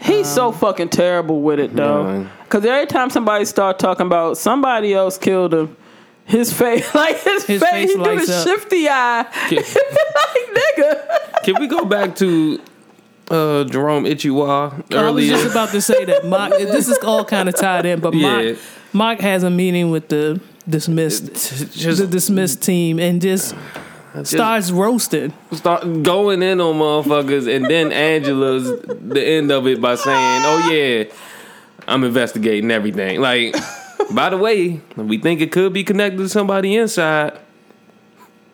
[0.00, 2.08] He's so fucking terrible with it though.
[2.22, 2.28] Yeah.
[2.48, 5.76] Cause every time somebody start talking about somebody else killed him,
[6.24, 9.22] his face like his, His face, face he do lights the shifty eye.
[9.50, 11.42] like nigga.
[11.44, 12.60] Can we go back to
[13.30, 14.98] uh, Jerome Ichiwa earlier.
[15.06, 16.52] I was just about to say that Mark.
[16.52, 18.42] this is all kind of tied in, but Yeah.
[18.42, 18.58] Mark,
[18.92, 21.32] Mark has a meeting with the dismissed,
[21.76, 23.54] just the dismissed team, and just,
[24.24, 25.32] starts roasting.
[25.52, 30.70] start going in on motherfuckers, and then Angela's the end of it by saying, "Oh
[30.72, 31.04] yeah,
[31.86, 33.54] I'm investigating everything." Like,
[34.10, 37.38] by the way, we think it could be connected to somebody inside.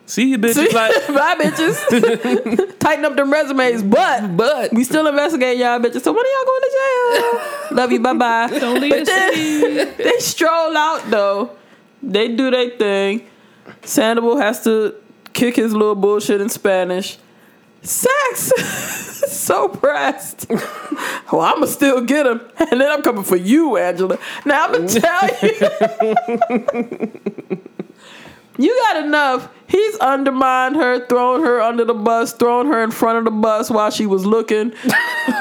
[0.06, 0.72] See you, bitches.
[0.72, 2.74] Like, Bye bitches.
[2.78, 6.02] Tighten up them resumes, but but we still investigate y'all bitches.
[6.02, 7.40] So when are y'all going to jail?
[7.76, 8.48] Love you, bye bye.
[8.58, 9.84] Don't leave the city.
[10.02, 11.50] they stroll out though.
[12.02, 13.26] They do their thing.
[13.82, 14.94] Sandoval has to
[15.32, 17.16] kick his little bullshit in Spanish.
[17.80, 18.50] Sex,
[19.30, 20.46] so pressed.
[21.30, 24.18] well, I'ma still get him, and then I'm coming for you, Angela.
[24.46, 25.52] Now I'ma tell you.
[28.56, 29.48] You got enough.
[29.66, 33.70] He's undermined her, thrown her under the bus, thrown her in front of the bus
[33.70, 34.70] while she was looking.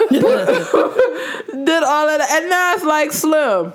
[0.10, 2.28] Did all of that.
[2.32, 3.73] And now it's like Slim.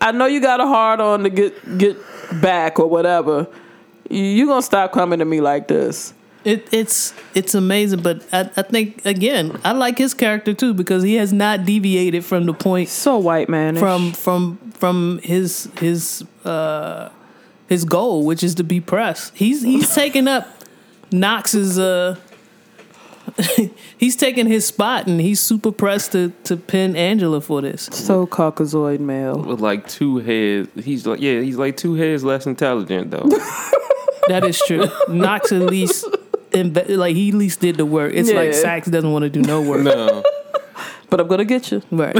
[0.00, 1.96] I know you got a hard on to get get
[2.40, 3.46] back or whatever.
[4.10, 6.12] You gonna stop coming to me like this.
[6.44, 11.02] It, it's it's amazing, but I, I think again I like his character too because
[11.02, 13.76] he has not deviated from the point So white man.
[13.76, 17.08] from from from his his uh
[17.68, 19.34] his goal, which is to be pressed.
[19.36, 20.46] He's he's taking up
[21.12, 22.16] Knox's uh
[23.98, 27.86] he's taking his spot and he's super pressed to to pin Angela for this.
[27.92, 29.38] so Caucasoid male.
[29.38, 30.68] With like two heads.
[30.84, 33.28] He's like yeah, he's like two heads less intelligent though.
[34.26, 34.86] That is true.
[35.08, 36.06] Knox at least
[36.52, 38.14] imbe- like he at least did the work.
[38.14, 38.58] It's like Yeah.
[38.58, 39.82] Saxe doesn't want to do no work.
[39.82, 40.22] no.
[41.10, 41.82] But I'm gonna get you.
[41.90, 42.16] Right.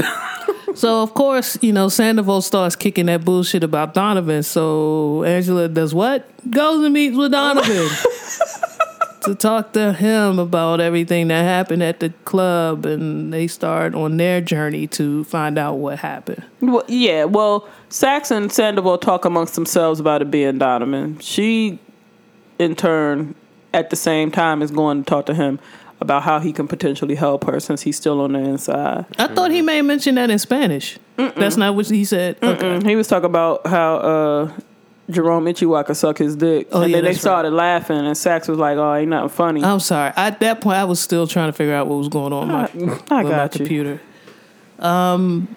[0.75, 4.43] So of course, you know, Sandoval starts kicking that bullshit about Donovan.
[4.43, 6.29] So Angela does what?
[6.51, 7.89] Goes and meets with Donovan
[9.23, 14.17] to talk to him about everything that happened at the club, and they start on
[14.17, 16.43] their journey to find out what happened.
[16.61, 21.19] Well, yeah, well, Saxe and Sandoval talk amongst themselves about it being Donovan.
[21.19, 21.79] She,
[22.59, 23.33] in turn,
[23.73, 25.59] at the same time, is going to talk to him
[26.05, 29.05] about how he can potentially help her since he's still on the inside.
[29.17, 30.97] I thought he may mention that in Spanish.
[31.17, 32.37] That's not what he said.
[32.43, 32.79] Okay.
[32.87, 34.51] He was talking about how uh,
[35.09, 37.21] Jerome Ichiwaka suck his dick, Oh, and yeah, then they that's right.
[37.21, 40.11] started laughing, and Saxe was like, "Oh, ain't nothing funny." I'm sorry.
[40.15, 43.09] At that point, I was still trying to figure out what was going on with
[43.09, 43.49] my, I with my you.
[43.49, 44.01] computer.
[44.79, 45.55] Um,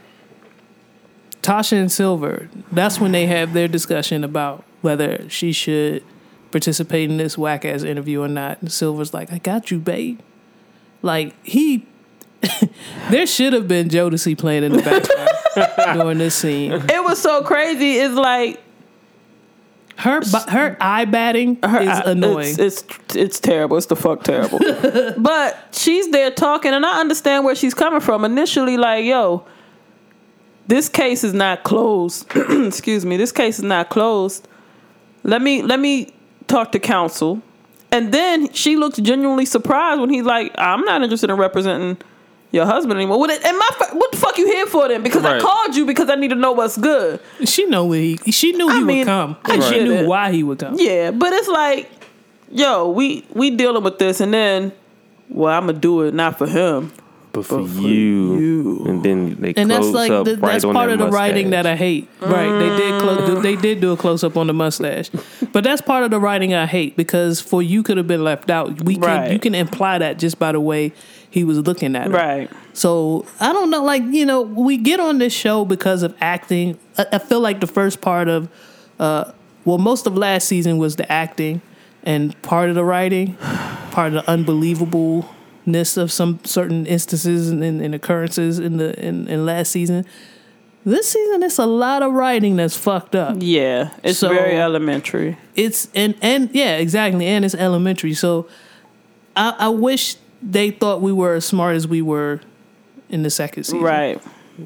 [1.42, 2.48] Tasha and Silver.
[2.72, 6.04] That's when they have their discussion about whether she should
[6.50, 8.61] participate in this whack ass interview or not.
[8.61, 10.20] And Silver's like, "I got you, babe."
[11.02, 11.87] Like he,
[13.11, 16.72] there should have been Jodeci playing in the background during this scene.
[16.72, 17.96] It was so crazy.
[17.96, 18.61] It's like
[19.96, 22.54] Her her eye batting her is annoying.
[22.58, 23.76] It's, it's it's terrible.
[23.76, 24.58] It's the fuck terrible.
[25.18, 28.24] but she's there talking, and I understand where she's coming from.
[28.24, 29.44] Initially, like, yo,
[30.68, 32.30] this case is not closed.
[32.37, 33.16] Excuse me.
[33.16, 34.46] This case is not closed.
[35.24, 36.12] Let me let me
[36.46, 37.42] talk to counsel.
[37.90, 41.98] And then she looks genuinely surprised when he's like, "I'm not interested in representing."
[42.51, 43.18] Your husband anymore?
[43.18, 45.03] What, and my, what the fuck you here for then?
[45.03, 47.20] Because I called you because I need to know what's good.
[47.44, 48.16] she know where he.
[48.33, 49.37] She knew he I would come.
[49.44, 50.07] I And she knew it.
[50.07, 50.77] why he would come.
[50.79, 51.90] Yeah, but it's like,
[52.51, 54.72] yo, we we dealing with this, and then,
[55.29, 56.90] well, I'm gonna do it not for him.
[57.38, 58.38] But for, you.
[58.38, 58.85] you.
[58.87, 59.57] And then they close up.
[59.62, 62.09] and that's like up the, right that's part that of the writing that I hate.
[62.20, 62.59] Right?
[62.59, 65.11] They did clo- they did do a close up on the mustache,
[65.53, 68.51] but that's part of the writing I hate because for you could have been left
[68.51, 68.83] out.
[68.83, 69.33] We can Right.
[69.33, 70.92] you can imply that just by the way
[71.31, 72.12] he was looking at her.
[72.12, 72.51] Right.
[72.72, 73.85] So I don't know.
[73.85, 76.79] Like you know, we get on this show because of acting.
[76.96, 78.48] I, I feel like the first part of,
[78.98, 79.33] uh,
[79.64, 81.61] well, most of last season was the acting,
[82.03, 83.35] and part of the writing,
[83.90, 84.31] part of the
[85.68, 90.04] unbelievableness of some certain instances and, and, and occurrences in the in, in last season.
[90.85, 93.37] This season, it's a lot of writing that's fucked up.
[93.40, 95.37] Yeah, it's So- very elementary.
[95.54, 98.14] It's and and yeah, exactly, and it's elementary.
[98.14, 98.48] So
[99.37, 102.40] I, I wish they thought we were as smart as we were
[103.11, 103.81] in the second season.
[103.83, 104.20] Right.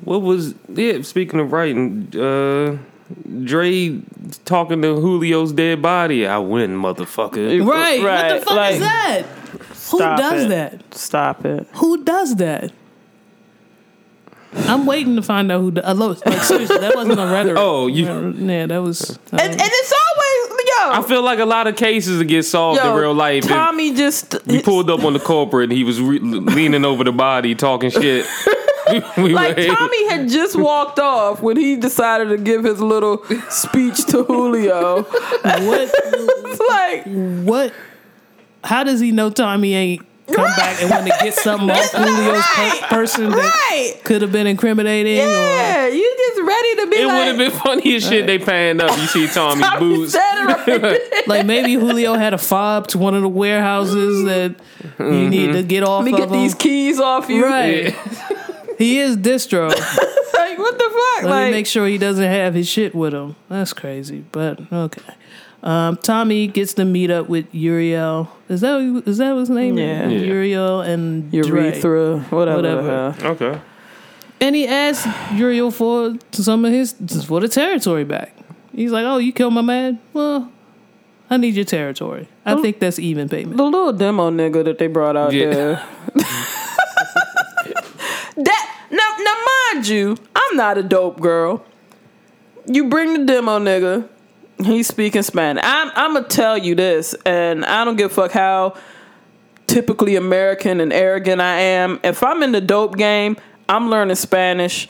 [0.05, 1.03] What was yeah?
[1.03, 2.77] Speaking of writing, uh,
[3.45, 4.01] Dre
[4.45, 6.27] talking to Julio's dead body.
[6.27, 7.67] I win, motherfucker.
[7.67, 8.03] Right.
[8.03, 9.27] Right, What the fuck like- is that?
[9.91, 10.49] Who does it.
[10.49, 10.95] that?
[10.95, 11.67] Stop it.
[11.75, 12.73] Who does that?
[14.55, 15.71] I'm waiting to find out who.
[15.71, 17.57] Do- I love, like seriously, that wasn't a rhetoric.
[17.59, 18.05] Oh, you-
[18.37, 19.11] Yeah, that was.
[19.11, 21.01] Um, and, and it's always yo.
[21.01, 23.45] I feel like a lot of cases that get solved yo, in real life.
[23.45, 27.13] Tommy just we pulled up on the culprit and he was re- leaning over the
[27.13, 28.27] body talking shit.
[29.17, 32.79] we like were able- Tommy had just walked off when he decided to give his
[32.81, 35.03] little speech to Julio.
[35.03, 35.95] what?
[36.69, 37.73] Like What?
[38.65, 42.43] How does he know Tommy ain't come back and want to get something off Julio's
[42.43, 42.83] per- Right.
[42.83, 43.37] person that
[43.71, 44.05] right.
[44.05, 45.19] could have been incriminating?
[45.19, 47.17] Or, Yeah, you just ready to be It like.
[47.17, 48.27] would have been funny as shit.
[48.27, 48.97] They panned up.
[48.99, 50.15] You see Tommy's Tommy boots.
[50.15, 54.27] right like maybe Julio had a fob to one of the warehouses mm-hmm.
[54.29, 54.51] that
[54.99, 55.29] you mm-hmm.
[55.29, 57.45] need to get off Let me of get these keys off you.
[57.45, 57.95] Right.
[58.79, 59.69] he is distro.
[59.69, 61.25] Like what the fuck?
[61.25, 63.37] Let like me make sure he doesn't have his shit with him.
[63.49, 65.03] That's crazy, but okay.
[65.63, 68.29] Um, Tommy gets to meet up with Uriel.
[68.49, 69.79] Is that is that his name?
[69.79, 70.09] Yeah.
[70.09, 70.19] Yeah.
[70.19, 71.71] Uriel and Dre.
[71.81, 72.19] whatever.
[72.31, 73.15] Whatever.
[73.23, 73.61] Okay.
[74.41, 76.95] And he asks Uriel for some of his
[77.27, 78.35] for the territory back.
[78.75, 80.01] He's like, "Oh, you killed my man.
[80.13, 80.51] Well,
[81.31, 82.27] I need your territory.
[82.45, 85.51] I think that's even payment." The little demo nigga that they brought out Yeah.
[85.55, 85.83] there.
[88.37, 89.35] that now, now,
[89.75, 91.65] mind you, I'm not a dope girl.
[92.67, 94.09] You bring the demo nigga.
[94.65, 95.63] He's speaking Spanish.
[95.65, 98.75] I'm I'm gonna tell you this, and I don't give a fuck how
[99.67, 102.01] typically American and arrogant I am.
[102.05, 103.37] If I'm in the dope game,
[103.69, 104.89] I'm learning Spanish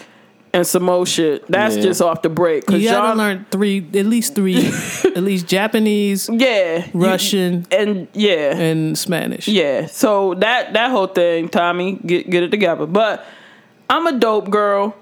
[0.54, 1.46] and some more shit.
[1.50, 1.82] That's Yeah.
[1.82, 2.66] just off the break.
[2.66, 4.56] Cause You gotta y'all, learn three, at least three,
[5.04, 9.46] at least Japanese, yeah, you- Russian, and yeah, and Spanish.
[9.48, 9.86] Yeah.
[9.86, 12.86] So that that whole thing, Tommy, get get it together.
[12.86, 13.24] But
[13.88, 14.94] I'm a dope girl.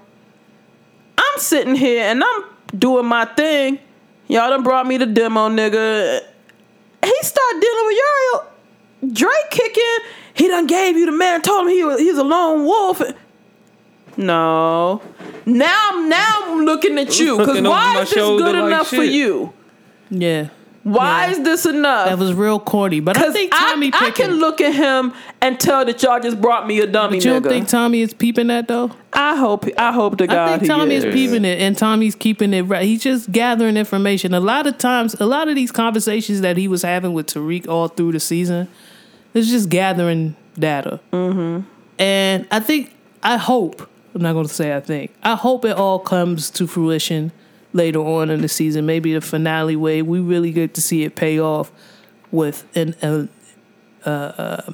[1.17, 2.43] I'm sitting here and I'm
[2.77, 3.79] doing my thing.
[4.31, 6.21] Y'all done brought me the demo, nigga.
[7.03, 9.13] He started dealing with Uriel.
[9.13, 9.97] Drake kicking.
[10.33, 11.41] He done gave you the man.
[11.41, 13.01] Told him he was he's a lone wolf.
[14.15, 15.01] No.
[15.45, 18.87] Now I'm now I'm looking at you because why is this shoulder good like enough
[18.87, 19.51] for you?
[20.09, 20.47] Yeah.
[20.83, 21.31] Why Yeah.
[21.31, 22.09] is this enough?
[22.09, 24.25] That was real corny, but I think I, Tommy I, picking.
[24.27, 27.31] can look at him and tell that y'all just brought me a dummy but you
[27.31, 28.91] don't think Tommy is peeping that though?
[29.13, 31.13] I hope I hope to God I think Tommy is is.
[31.13, 32.83] peeping it, and Tommy's keeping it right.
[32.83, 34.33] He's just gathering information.
[34.33, 37.67] A lot of times, a lot of these conversations that he was having with Tariq
[37.67, 38.67] all through the season,
[39.35, 40.99] is just gathering data.
[41.13, 41.61] Mm-hmm.
[41.99, 43.87] And I think, I hope.
[44.15, 45.13] I'm not going to say I think.
[45.23, 47.31] I hope it all comes to fruition
[47.73, 48.85] later on in the season.
[48.85, 50.01] Maybe the finale way.
[50.01, 51.71] We really get to see it pay off
[52.31, 52.95] with an.
[53.01, 54.73] A,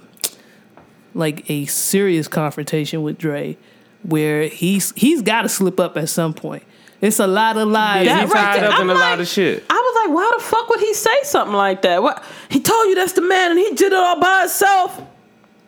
[1.14, 3.58] like a serious confrontation with Dre,
[4.04, 6.64] where he's he's got to slip up at some point.
[7.02, 8.06] It's a lot of lies.
[8.06, 9.64] Yeah, That he right tied there, up I'm in a lot like- of shit.
[9.70, 12.02] I was like, why the fuck would he say something like that?
[12.02, 15.02] What he told you that's the man and he did it all by himself.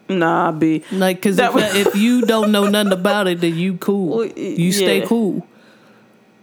[0.07, 0.83] Nah, B.
[0.91, 4.25] like because That if, was- if you don't know nothing about it, then you cool.
[4.35, 5.05] You stay yeah.
[5.05, 5.45] cool.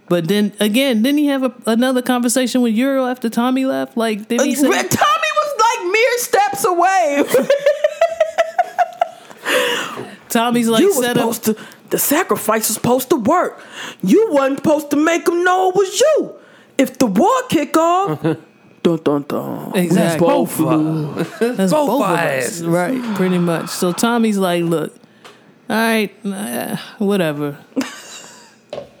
[0.09, 3.97] But then again, didn't he have a, another conversation with Euro after Tommy left?
[3.97, 4.67] Like, did he say?
[4.67, 7.23] Tommy was like mere steps away.
[10.29, 11.35] Tommy's like you was set up.
[11.43, 11.55] to.
[11.89, 13.61] The sacrifice was supposed to work.
[14.03, 16.35] You wasn't supposed to make them know it was you.
[16.77, 18.21] If the war kick off,
[18.83, 19.71] dun dun dun.
[19.71, 20.27] we Exactly.
[20.27, 21.15] both lose.
[21.39, 23.01] That's Both both, of us, right?
[23.15, 23.69] Pretty much.
[23.69, 24.93] So Tommy's like, look,
[25.69, 27.57] all right, uh, whatever.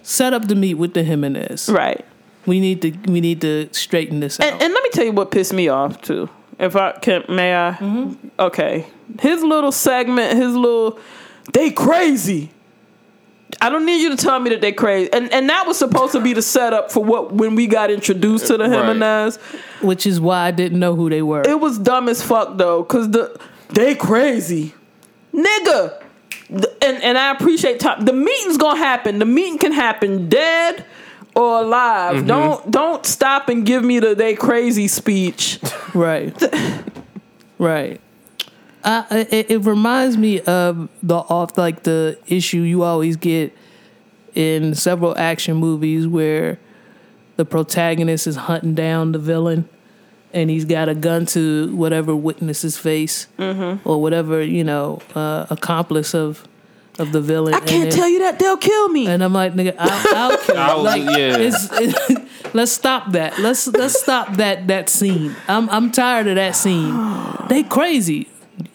[0.09, 1.67] Set up the meet with the Jimenez.
[1.67, 2.05] Right.
[2.45, 4.45] We need to we need to straighten this out.
[4.47, 6.29] And, and let me tell you what pissed me off too.
[6.57, 7.71] If I can, may I?
[7.73, 8.29] Mm-hmm.
[8.39, 8.87] Okay,
[9.19, 10.97] his little segment, his little,
[11.51, 12.51] they crazy.
[13.61, 16.13] I don't need you to tell me that they crazy, and and that was supposed
[16.13, 18.87] to be the setup for what when we got introduced to the Right.
[18.87, 19.35] Jimenez.
[19.81, 21.41] which is why I didn't know who they were.
[21.41, 23.37] It was dumb as fuck though, cause the
[23.71, 24.73] they crazy,
[25.33, 26.01] nigga.
[26.49, 28.05] And and I appreciate time.
[28.05, 29.19] The meeting's gonna happen.
[29.19, 30.85] The meeting can happen dead
[31.35, 32.17] or alive.
[32.17, 32.27] Mm-hmm.
[32.27, 35.59] Don't don't stop and give me the they crazy speech.
[35.93, 36.33] right,
[37.59, 38.01] right.
[38.83, 43.55] I, it, it reminds me of the off like the issue you always get
[44.33, 46.59] in several action movies where
[47.35, 49.67] the protagonist is hunting down the villain
[50.33, 56.13] and he's got a gun to whatever witness's face or whatever you know uh, accomplice
[56.13, 56.47] of
[56.99, 57.53] of the villain.
[57.53, 59.07] I can't tell you that they'll kill me.
[59.07, 60.57] And I'm like, nigga, I'll, I'll kill.
[60.57, 60.81] I you.
[60.81, 61.37] Like, yeah.
[61.37, 63.37] it's, it, let's stop that.
[63.39, 65.35] Let's let's stop that that scene.
[65.47, 66.93] I'm I'm tired of that scene.
[67.47, 68.27] They crazy.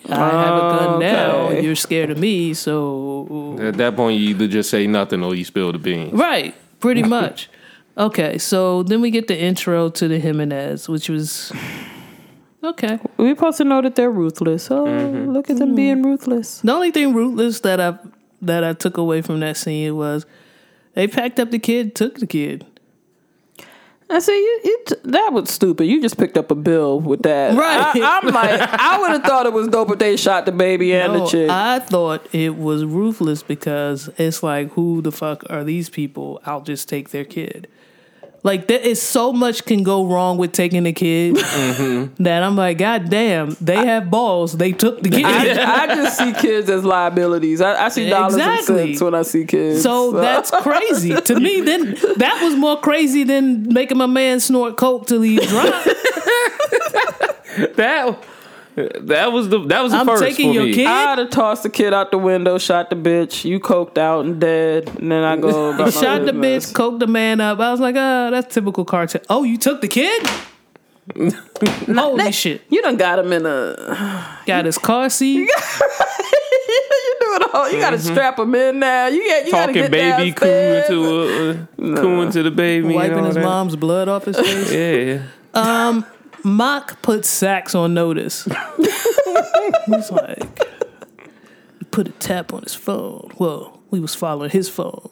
[0.09, 1.51] I have a gun now.
[1.51, 5.45] You're scared of me, so At that point, you either just say nothing or you
[5.45, 6.15] spill the beans.
[6.15, 7.51] right, pretty much.
[7.97, 11.53] Okay, so then we get the intro to the Jimenez, which was
[12.65, 12.99] okay.
[13.19, 14.71] We're supposed to know that they're ruthless.
[14.71, 15.31] Oh, mm-hmm.
[15.31, 15.77] look at them mm.
[15.77, 16.61] being ruthless.
[16.61, 17.99] The only thing ruthless that I
[18.41, 20.25] that I took away from that scene was
[20.95, 22.67] they packed up the kid, took the kid.
[24.09, 24.61] I see you.
[24.65, 25.87] you t- that was stupid.
[25.87, 27.57] You just picked up a bill with that.
[27.57, 27.97] Right.
[27.97, 30.95] I, am like, I would have thought it was dope if they shot the baby
[30.95, 31.49] and the chick.
[31.49, 36.43] I thought it was ruthless because it's like, who the fuck are these people?
[36.45, 37.69] I'll just take their kid.
[38.45, 42.23] Like there is so much can go wrong with taking a kid Mm-hmm.
[42.25, 44.57] that I'm like, God damn, they have balls.
[44.57, 45.25] They took the kid.
[45.25, 47.61] I, I just see kids as liabilities.
[47.61, 48.81] I, I see dollars Exactly.
[48.83, 49.83] and cents when I see kids.
[49.83, 51.61] so that's crazy to me.
[51.61, 55.75] Then that was more crazy than making my man snort coke till he drunk.
[57.77, 58.19] That
[58.75, 60.75] that was the that was the I'm first taking for your me.
[60.75, 60.87] kid.
[60.87, 63.45] I'd have tossed the kid out the window, shot the bitch.
[63.45, 65.71] You coked out and dead, and then I go.
[65.75, 66.73] About my Shot the business.
[66.73, 67.61] bitch, coked the man up.
[67.61, 69.21] I was like, oh, that's typical cartel.
[69.29, 70.27] Oh, you took the kid?
[71.87, 72.63] Holy shit.
[72.71, 74.39] You done got him in a.
[74.47, 75.37] Got his car seat.
[75.39, 75.49] you
[77.21, 77.71] doing all.
[77.71, 78.13] You got to mm-hmm.
[78.13, 79.09] strap him in now.
[79.09, 79.47] You get.
[79.47, 80.89] You got to Talking get baby cooing downstairs.
[80.89, 83.45] to uh, cooing to the baby, and wiping all his that.
[83.45, 84.73] mom's blood off his face.
[84.73, 85.23] Yeah,
[85.55, 86.07] um,
[86.45, 88.45] Mock put Saxe on notice.
[89.87, 90.59] He's like,
[91.79, 93.31] he put a tap on his phone.
[93.39, 95.11] Well, we was following his phone,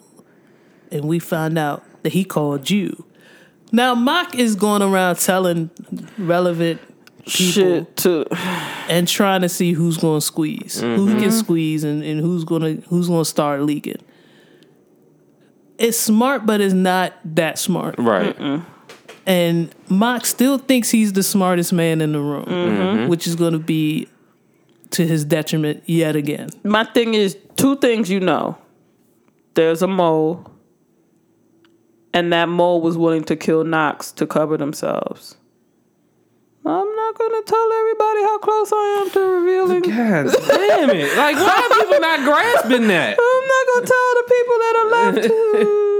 [0.91, 3.05] and we found out that he called you.
[3.71, 5.69] Now Mock is going around telling
[6.17, 6.81] relevant
[7.19, 8.25] people Shit to
[8.89, 11.29] and trying to see who's going to squeeze, who can mm-hmm.
[11.29, 14.01] squeeze, and, and who's going to who's going to start leaking.
[15.77, 17.95] It's smart, but it's not that smart.
[17.97, 18.35] Right.
[19.25, 23.07] And Mock still thinks he's the smartest man in the room, mm-hmm.
[23.07, 24.07] which is going to be
[24.91, 26.49] to his detriment yet again.
[26.63, 28.57] my thing is two things you know.
[29.53, 30.49] There's a mole,
[32.13, 35.35] and that mole was willing to kill Knox to cover themselves.
[36.63, 39.81] I'm not gonna tell everybody how close I am to revealing.
[39.81, 41.17] God damn it!
[41.17, 43.17] Like, why are people not grasping that?
[43.19, 45.90] I'm not gonna tell the people that are left to.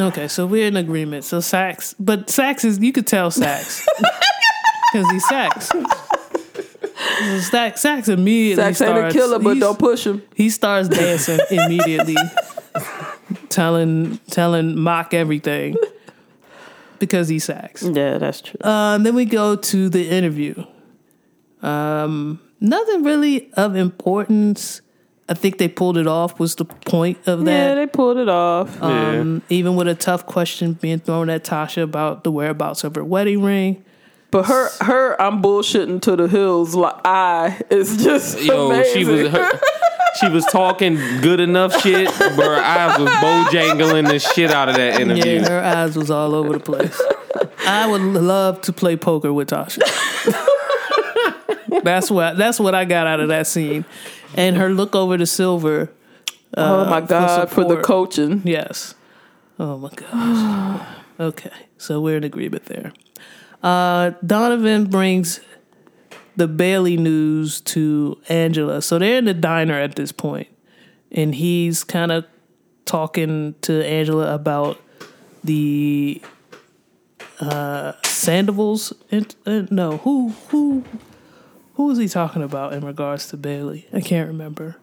[0.00, 1.24] Okay, so we're in agreement.
[1.24, 3.86] So Saxe, but Saxe is you could tell Saxe
[4.92, 5.68] because he's Saxe.
[5.68, 10.22] So Saxe, Saxe immediately Saxe ain't a killer, but don't push him.
[10.34, 12.16] He starts dancing immediately,
[13.48, 15.76] telling telling mock everything
[16.98, 17.82] because he's Saxe.
[17.82, 18.58] Yeah, that's true.
[18.62, 20.64] Uh, and then we go to the interview.
[21.62, 24.80] Um, nothing really of importance.
[25.28, 26.38] I think they pulled it off.
[26.40, 27.50] Was the point of that?
[27.50, 28.80] yeah, they pulled it off.
[28.82, 33.04] Um, even with a tough question being thrown at Tasha about the whereabouts of her
[33.04, 33.84] wedding ring.
[34.30, 36.74] But her, her, I'm bullshitting to the hills.
[36.74, 38.94] Like I is just Yo, amazing.
[38.94, 39.50] she was her,
[40.20, 44.76] she was talking good enough shit, but her eyes was bojangling the shit out of
[44.76, 45.40] that interview.
[45.40, 47.00] Yeah, her eyes was all over the place.
[47.66, 49.78] I would love to play poker with Tasha.
[51.82, 53.84] that's what that's what I got out of that scene,
[54.34, 55.92] and her look over to Silver.
[56.56, 58.42] oh my god, for, the coaching.
[58.44, 58.94] Yes.
[59.58, 60.86] Oh my gosh.
[61.20, 62.92] okay, so we're in agreement there.
[63.62, 65.40] Uh, Donovan brings
[66.36, 68.80] the Bailey news to Angela.
[68.80, 70.48] So they're in the diner at this point,
[71.10, 72.24] and he's kind of
[72.84, 74.80] talking to Angela about
[75.42, 76.22] the
[77.40, 78.92] uh, Sandoval's.
[79.12, 80.84] uh, no, who who
[81.78, 83.86] who was he talking about in regards to Bailey?
[83.92, 84.74] I can't remember.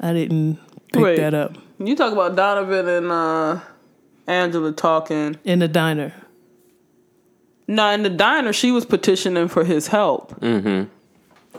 [0.00, 0.58] I didn't
[0.94, 1.16] pick Wait.
[1.18, 3.60] that up You talk about Donovan and uh,
[4.26, 5.36] Angela talking.
[5.44, 6.14] in the diner.
[7.68, 10.40] No, in the diner, she was petitioning for his help.
[10.40, 10.88] Mm-hmm.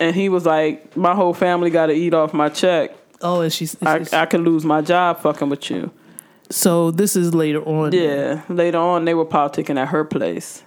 [0.01, 2.95] And he was like, "My whole family got to eat off my check.
[3.21, 5.91] Oh, and she's I, I could lose my job fucking with you."
[6.49, 7.91] so this is later on.
[7.93, 8.41] Yeah.
[8.49, 10.63] Later on, they were politicking at her place.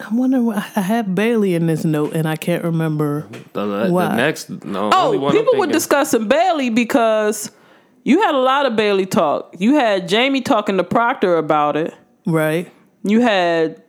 [0.00, 0.46] I'm wondering.
[0.46, 3.28] Why I have Bailey in this note, and I can't remember.
[3.52, 4.16] The, the Why?
[4.16, 4.90] next, no.
[4.92, 7.50] Oh, only one people were discussing Bailey because
[8.02, 9.54] you had a lot of Bailey talk.
[9.58, 11.94] You had Jamie talking to Proctor about it.
[12.26, 12.72] Right.
[13.02, 13.82] You had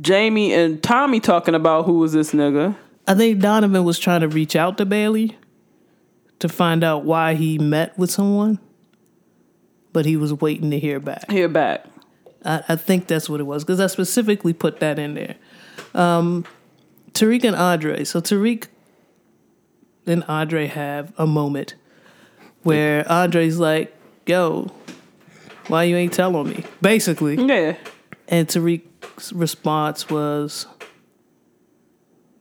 [0.00, 2.76] Jamie and Tommy talking about who was this nigga.
[3.06, 5.36] I think Donovan was trying to reach out to Bailey
[6.40, 8.58] to find out why he met with someone,
[9.92, 11.30] but he was waiting to hear back.
[11.30, 11.84] Here back.
[12.44, 15.36] I, I think that's what it was because I specifically put that in there.
[15.94, 16.44] Um,
[17.12, 18.04] Tariq and Andre.
[18.04, 18.66] So Tariq
[20.06, 21.74] and Andre have a moment
[22.62, 23.94] where Andre's like,
[24.26, 24.70] "Yo,
[25.68, 27.76] why you ain't telling me?" Basically, Yeah.
[28.28, 30.66] and Tariq's response was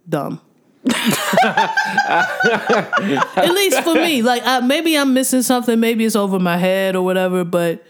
[0.08, 0.42] dumb.
[2.08, 5.80] At least for me, like I, maybe I'm missing something.
[5.80, 7.44] Maybe it's over my head or whatever.
[7.44, 7.84] But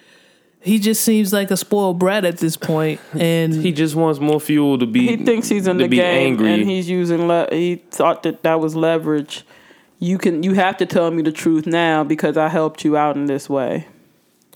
[0.68, 4.40] he just seems like a spoiled brat at this point, and He just wants more
[4.40, 5.08] fuel to be.
[5.08, 6.54] He thinks he's in the game angry.
[6.54, 9.44] and he's using le- he thought that that was leverage.
[10.00, 13.16] You can you have to tell me the truth now because I helped you out
[13.16, 13.88] in this way.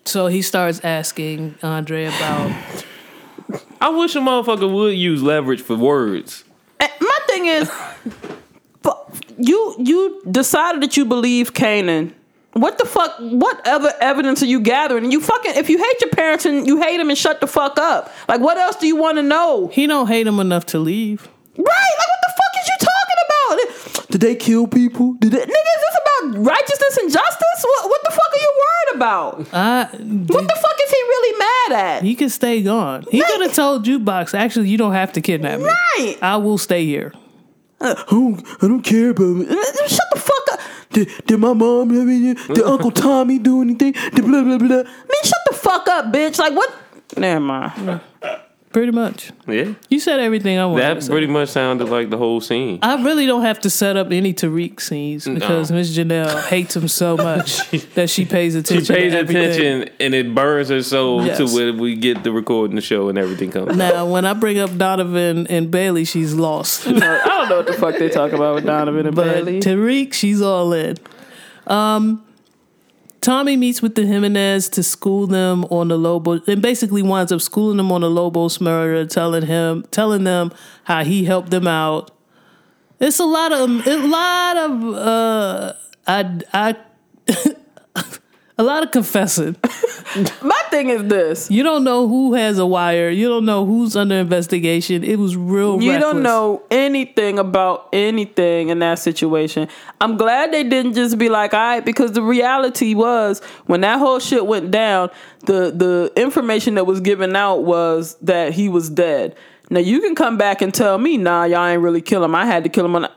[0.05, 2.51] so he starts asking Andre about.
[3.82, 6.43] I wish a motherfucker would use leverage for words.
[6.80, 7.72] And my thing is,
[9.38, 12.14] you you decided that you believe Kanan.
[12.53, 13.15] What the fuck?
[13.19, 15.09] What other evidence are you gathering?
[15.11, 17.77] You fucking if you hate your parents and you hate them and shut the fuck
[17.79, 18.11] up.
[18.27, 19.67] Like what else do you want to know?
[19.71, 21.21] He don't hate him enough to leave.
[21.57, 21.65] Right?
[21.65, 24.07] Like what the fuck is you talking about?
[24.11, 25.13] Did they kill people?
[25.13, 25.49] Did it, nigga?
[25.49, 27.63] Is this about righteousness and justice?
[27.63, 29.47] What what the fuck are you worried about?
[29.53, 32.03] I, What the fuck is he really mad at?
[32.03, 33.05] he could stay gone.
[33.09, 34.33] He could have told jukebox.
[34.37, 35.67] Actually, you don't have to kidnap me.
[35.67, 36.17] Right.
[36.21, 37.13] I will stay here.
[37.79, 39.47] Uh, I don't, I don't care about.
[39.47, 40.59] Uh, Shut the fuck up.
[40.91, 43.93] Did, did my mom, I mean, did Uncle Tommy do anything?
[43.93, 44.67] Did blah, blah, blah.
[44.67, 46.37] Man, shut the fuck up, bitch.
[46.37, 46.73] Like, what?
[47.17, 48.01] Never mind.
[48.72, 49.32] Pretty much.
[49.47, 51.11] Yeah, You said everything I wanted to that say.
[51.11, 52.80] pretty much sounded like the whole scene.
[52.82, 55.76] I really don't have to set up any Tariq scenes because No.
[55.78, 58.86] Miss Janelle hates him so much that she pays attention.
[58.86, 59.28] She attention.
[59.28, 61.38] pays to attention, and it burns her soul Yes.
[61.39, 63.76] to when we get the recording the show and everything comes.
[63.76, 66.88] Now, when I bring up Donovan and Bailey, she's lost.
[66.88, 69.59] I don't know what the fuck they talk about with Donovan and But Bailey.
[69.59, 70.95] Tariq, she's all in.
[71.67, 72.24] Um,
[73.22, 77.39] Tommy meets with the Jimenez to school them on the Lobo, and basically winds up
[77.39, 80.51] schooling them on the Lobos murder, telling him, telling them
[80.86, 82.09] how he helped them out.
[82.99, 85.74] It's a lot of, a lot of, uh,
[86.07, 86.76] I, I,
[88.62, 89.55] a lot of confessing.
[90.43, 91.49] My thing is this.
[91.49, 93.09] You don't know who has a wire.
[93.09, 95.03] You don't know who's under investigation.
[95.03, 95.82] It was real.
[95.82, 96.14] You reckless.
[96.14, 99.68] don't know anything about anything in that situation.
[99.99, 103.97] I'm glad they didn't just be like, all right, because the reality was when that
[103.97, 105.09] whole shit went down,
[105.47, 109.36] the the information that was given out was that he was dead.
[109.72, 112.36] Now you can come back and tell me, nah, y'all ain't really kill him.
[112.36, 113.09] I had to kill him on.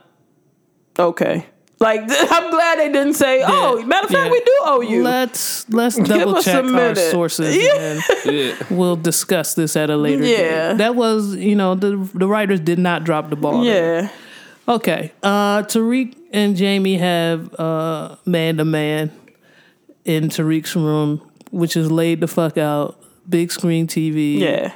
[0.99, 1.45] Okay.
[1.85, 4.33] Like I'm glad they didn't say, oh, matter of fact, Yeah.
[4.33, 5.03] we do owe you.
[5.05, 7.77] Let's let's double us check our sources Yeah.
[7.77, 8.03] and
[8.35, 8.55] Yeah.
[8.71, 10.69] we'll discuss this at a later Yeah.
[10.71, 10.79] date.
[10.79, 13.63] That was, you know, the the writers did not drop the ball.
[13.63, 14.03] there.
[14.05, 14.09] yeah.
[14.77, 15.13] Okay.
[15.23, 19.11] Uh Tariq and Jamie have uh man to man
[20.07, 21.21] in Tariq's room,
[21.51, 22.99] which is laid the fuck out.
[23.29, 24.39] Big screen TV.
[24.39, 24.73] Yeah.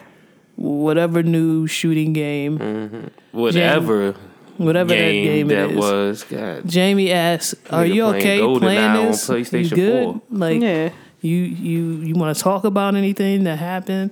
[0.56, 3.10] Whatever new shooting game.
[3.32, 4.14] Whatever
[4.58, 5.76] Whatever that game game that is.
[5.76, 6.24] was.
[6.24, 6.62] God.
[6.68, 9.28] Jamie asks, "Are you playing okay GoldenEye playing on this?
[9.28, 10.04] you PlayStation good?
[10.04, 10.20] 4.
[10.30, 10.90] Like, Yeah.
[11.20, 14.10] you you you want to talk about anything that happened?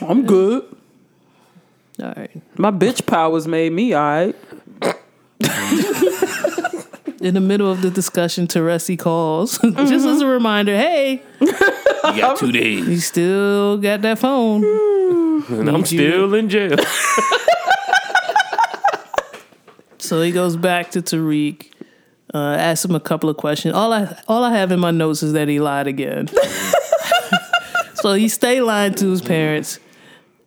[0.00, 0.62] I'm good.
[2.02, 2.30] All right.
[2.56, 4.36] My bitch powers made me all right.
[7.20, 10.08] In the middle of the discussion, Teresi calls just Mm-hmm.
[10.08, 10.74] as a reminder.
[10.74, 11.52] Hey, You
[12.16, 14.64] got two days, you still got that phone?
[14.64, 16.76] and I'm Need you- still in jail.
[20.10, 21.70] So he goes back to Tariq,
[22.34, 23.76] uh, asks him a couple of questions.
[23.76, 26.26] All I all I have in my notes is that he lied again.
[27.94, 29.78] so he stayed lying to his parents,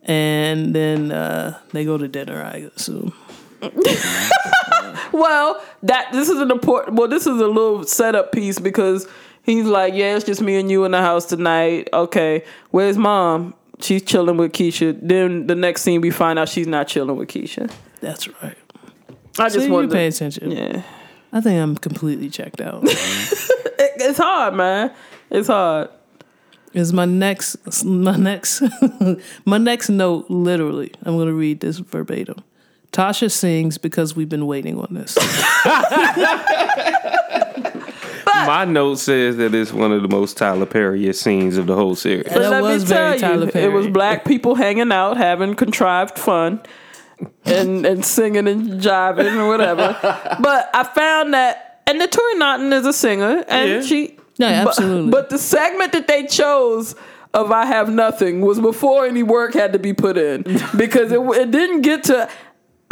[0.02, 2.42] and then uh, they go to dinner.
[2.42, 3.14] I assume.
[5.12, 6.98] Well, that this is an important.
[6.98, 9.08] Well, this is a little setup piece because
[9.44, 13.54] he's like, "Yeah, it's just me and you in the house tonight." Okay, where's mom?
[13.80, 14.98] She's chilling with Keisha.
[15.00, 17.72] Then the next scene, we find out she's not chilling with Keisha.
[18.00, 18.58] That's right.
[19.38, 20.14] I So just you wanted pay to.
[20.16, 20.50] attention.
[20.52, 20.82] Yeah,
[21.32, 22.84] I think I'm completely checked out.
[23.76, 24.92] It- it's hard, man.
[25.30, 25.88] It's hard.
[26.74, 28.62] is my next my next
[29.44, 30.92] my next note literally.
[31.04, 32.36] I'm going to read this verbatim.
[32.92, 35.16] Tasha sings because we've been waiting on this.
[38.46, 41.94] My note says that it's one of the most Tyler Perry scenes of the whole
[41.94, 42.24] series.
[42.26, 45.54] That let was me very tell Tyler you, it was black people hanging out, having
[45.54, 46.60] contrived fun,
[47.44, 49.96] and and singing and jiving or whatever.
[50.40, 53.80] But I found that, and Naturi Naughton is a singer, and Yeah.
[53.82, 55.10] she, Yeah, but- absolutely.
[55.10, 56.94] But, the segment that they chose
[57.32, 60.42] of "I Have Nothing" was before any work had to be put in
[60.76, 62.28] because it it didn't get to.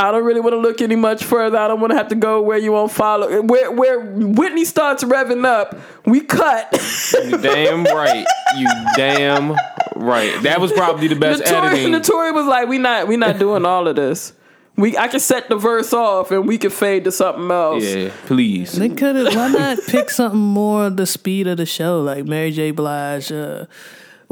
[0.03, 1.57] I don't really want to look any much further.
[1.57, 3.41] I don't want to have to go where you won't follow.
[3.43, 6.69] Where where Whitney starts revving up, we cut.
[7.15, 8.27] You damn right.
[8.57, 9.57] You damn
[9.95, 10.43] right.
[10.43, 11.93] That was probably the best Naturi, editing.
[11.93, 14.33] Naturi was like, "We not, we not doing all of this.
[14.75, 18.11] We, I can set the verse off, and we can fade to something else." Yeah,
[18.27, 18.73] please.
[18.73, 19.35] They could have.
[19.35, 22.73] Why not pick something more the speed of the show, like Mary J.
[22.73, 23.31] Blige?
[23.31, 23.67] Uh,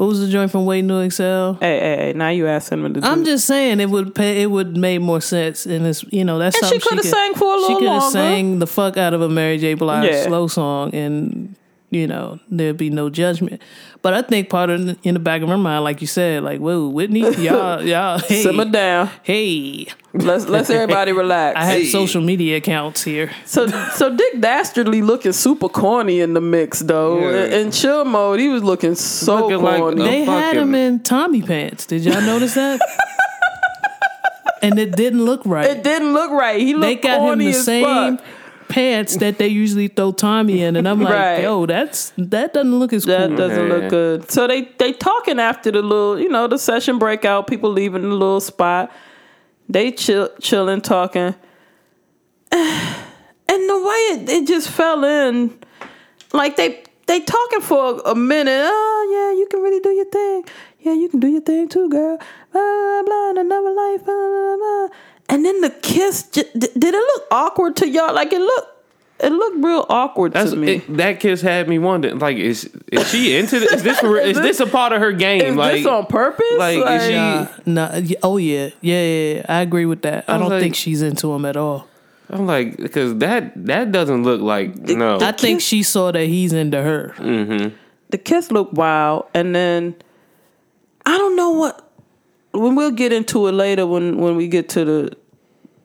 [0.00, 1.58] what was the joint from Waiting to Exhale?
[1.60, 3.06] Hey, hey, hey, now you asking me to do.
[3.06, 4.40] I'm just saying it would pay.
[4.40, 7.34] It would make more sense, and it's you know that's And she something coulda sang
[7.34, 9.74] for a She little could have sang the fuck out of a Mary J.
[9.74, 10.22] Blige Yeah.
[10.24, 11.54] slow song, and
[11.90, 13.60] you know there'd be no judgment.
[14.02, 16.58] But I think part of in the back of her mind, like you said, like
[16.60, 19.10] whoa, Whitney, y'all, y'all, hey, simmer down.
[19.22, 21.56] hey, Let's let's everybody relax.
[21.58, 23.30] I have social media accounts here.
[23.44, 27.18] so so Dick Dastardly looking super corny in the mix though.
[27.20, 27.44] Yeah.
[27.44, 30.02] In, in chill mode, he was looking so Looking corny.
[30.02, 31.86] a- They had him in Tommy pants.
[31.86, 32.80] Did y'all notice that?
[34.62, 35.66] and it didn't look right.
[35.70, 36.60] it didn't look right.
[36.60, 38.24] He looked they got him corny the as same fuck.
[38.70, 41.42] Pants that they usually throw Tommy in, and I'm like, Right.
[41.42, 43.20] yo, that's that doesn't look as good.
[43.20, 43.36] That cool.
[43.36, 43.74] doesn't Yeah.
[43.74, 44.30] look good.
[44.30, 47.46] So they they talking after the little, you know, the session breakout.
[47.46, 48.90] People leaving the little spot.
[49.68, 51.34] They chill, chilling, talking,
[52.52, 55.56] and the way it, it just fell in,
[56.32, 58.64] like they they talking for a minute.
[58.72, 60.44] Oh yeah, you can really do your thing.
[60.80, 62.16] Yeah, you can do your thing too, girl.
[62.52, 63.02] Blah blah
[63.32, 63.40] blah.
[63.42, 64.04] Another life.
[64.04, 64.88] Blah, blah, blah.
[65.30, 66.24] And then the kiss.
[66.24, 68.12] j- d- Did it look awkward to y'all?
[68.14, 68.66] Like it looked.
[69.22, 70.76] It looked real awkward That's, to me.
[70.76, 72.18] it, that kiss had me wondering.
[72.18, 73.70] Like, is is she into this?
[73.72, 75.42] Is this for, is this a part of her game?
[75.42, 76.46] Is like, this on purpose?
[76.58, 79.46] like, is she- Nah, nah, oh yeah, yeah, yeah, yeah.
[79.46, 80.24] I agree with that.
[80.26, 81.86] I, I don't like- think she's into him at all.
[82.30, 85.18] I'm like, because that that doesn't look like no.
[85.20, 87.12] I think she saw that he's into her.
[87.18, 87.74] Mm-hmm.
[88.08, 89.96] the kiss looked wild, and then
[91.04, 91.86] I don't know what.
[92.52, 95.16] When we'll get into it later when when we get to the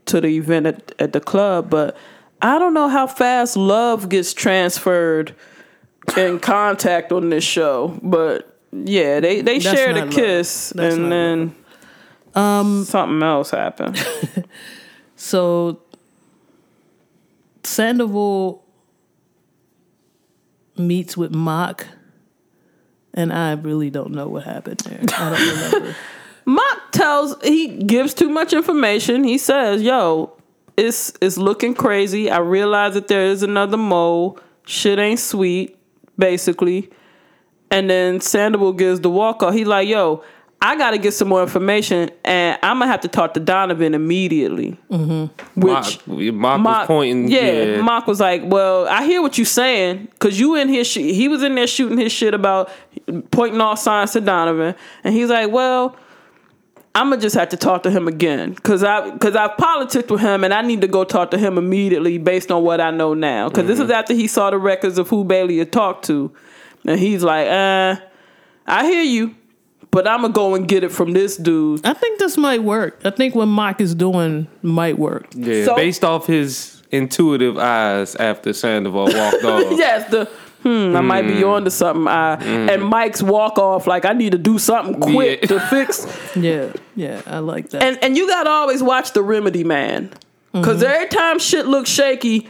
[0.06, 1.98] to the event at, at the club, but
[2.42, 5.36] I don't know how fast love gets transferred
[6.18, 11.56] in contact on this show, but yeah, they they That's shared a kiss, and then
[12.36, 13.98] um something else happened.
[15.16, 15.80] So
[17.64, 18.64] Sandoval
[20.78, 21.88] meets with Mock,
[23.14, 25.00] and I really don't know what happened there.
[25.18, 25.96] I don't remember.
[26.46, 29.24] Mock tells he gives too much information.
[29.24, 30.32] He says, "Yo,
[30.78, 32.30] it's it's looking crazy.
[32.30, 34.40] I realize that there is another mole.
[34.66, 35.76] Shit ain't sweet,
[36.18, 36.90] basically."
[37.72, 39.56] And then Sandoval gives the walk off.
[39.56, 40.24] He like, "Yo,
[40.62, 43.96] I got to get some more information, and I'm gonna have to talk to Donovan
[43.96, 45.60] immediately." Mm-hmm.
[45.60, 47.28] Which Mock, Mock was pointing.
[47.28, 50.86] yeah, Yeah, Mock was like, "Well, I hear what you're saying, cause you in his
[50.86, 51.16] shit.
[51.16, 52.70] He was in there shooting his shit about
[53.32, 55.96] pointing all signs to Donovan, and he's like, well."
[56.96, 60.22] I'm gonna just have to talk to him again because I because I politicked with
[60.22, 63.14] him and I need to go talk to him immediately based on what I know
[63.14, 66.32] now because this is after he saw the records of who Bailey had talked to
[66.86, 67.98] and he's like, uh,
[68.66, 69.36] I hear you,
[69.92, 71.86] but I'm gonna go and get it from this dude.
[71.86, 73.02] I think this might work.
[73.04, 75.28] I think what Mike is doing might work.
[75.36, 75.66] yeah.
[75.66, 79.78] So- based off his intuitive eyes after Sandoval walked off.
[79.78, 80.30] yes, the
[80.66, 82.08] hmm, I might be on to something.
[82.08, 85.48] I, And Mike's walk off like I need to do something quick Yeah.
[85.48, 86.06] to fix.
[86.36, 87.82] Yeah, yeah, I like that.
[87.84, 90.10] And and you gotta always watch the remedy man.
[90.54, 90.64] Mm-hmm.
[90.64, 92.50] Cause every time shit looks shaky,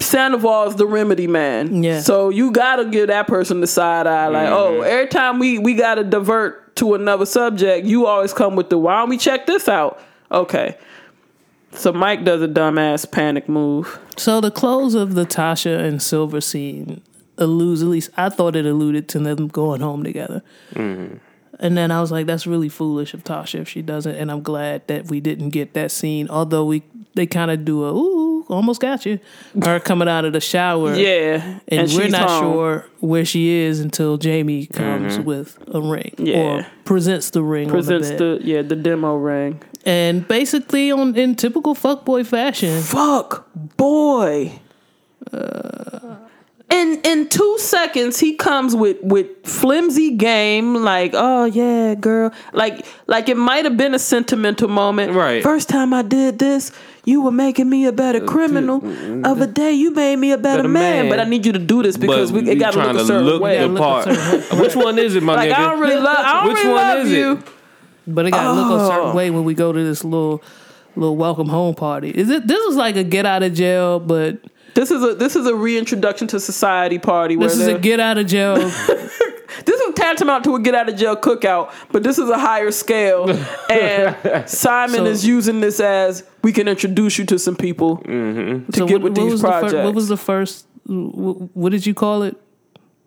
[0.00, 1.82] Sandoval is the remedy man.
[1.82, 2.00] Yeah.
[2.00, 5.74] So you gotta give that person the side eye, like, oh, every time we we
[5.74, 9.68] gotta divert to another subject, you always come with the why don't we check this
[9.68, 10.00] out?
[10.30, 10.76] Okay.
[11.72, 13.98] So Mike does a dumbass panic move.
[14.16, 17.02] So the close of the Tasha and Silver scene
[17.38, 20.42] alludes, at least I thought it alluded to them going home together.
[20.74, 21.16] Mm-hmm.
[21.60, 24.14] And then I was like, that's really foolish of Tasha if she doesn't.
[24.14, 26.82] And I'm glad that we didn't get that scene, although we
[27.14, 29.18] they kind of do a ooh, almost got you,
[29.64, 30.94] her coming out of the shower.
[30.94, 31.58] Yeah.
[31.66, 32.52] And, we're not home.
[32.52, 34.74] sure where she is until Jamie mm-hmm.
[34.74, 36.38] comes with a ring Yeah.
[36.38, 37.68] or presents the ring.
[37.68, 39.60] Presents the, the yeah, the demo ring.
[39.84, 44.60] and basically on in typical fuckboy fashion, Fuck boy.
[45.32, 46.16] Uh,
[46.70, 52.84] in in two seconds he comes with with flimsy game like oh yeah girl like
[53.06, 55.42] like it might have been a sentimental moment Right.
[55.42, 56.70] first time i did this
[57.06, 59.54] you were making me a better uh, criminal mm, of a mm.
[59.54, 61.04] day you made me a better, Better man.
[61.04, 61.08] man.
[61.10, 63.24] but i need you to do this because we, we it gotta look a certain
[63.26, 64.04] look way the look a part.
[64.04, 65.54] certain Which one is it, my like nigga?
[65.54, 67.52] i don't really love i don't Which really one love is it?
[68.06, 68.88] but it gotta look a Oh.
[68.90, 70.42] certain way when we go to this little
[70.96, 72.10] little welcome home party.
[72.10, 72.46] Is it?
[72.48, 74.38] This is like a get out of jail, but
[74.78, 77.98] this is a this is a reintroduction to society party where this is a get
[78.00, 78.56] out of jail.
[79.64, 82.70] This is tantamount to a get out of jail cookout, but this is a higher
[82.70, 83.24] scale.
[83.70, 88.70] And Simon So- is using this as we can introduce you to some people mm-hmm.
[88.70, 89.72] to So get what, with what these was the projects.
[89.72, 90.66] fir- what was the first?
[90.86, 92.36] wh- What did you call it?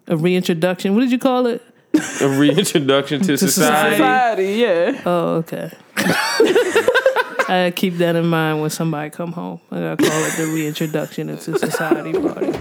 [0.07, 0.93] A reintroduction.
[0.95, 1.61] What did you call it?
[2.21, 3.95] A reintroduction to, society.
[3.95, 4.53] society?
[4.65, 5.01] Yeah.
[5.05, 5.71] Oh, okay.
[7.51, 9.59] I keep that in mind when somebody come home.
[9.71, 12.53] I gotta call it the reintroduction into society party.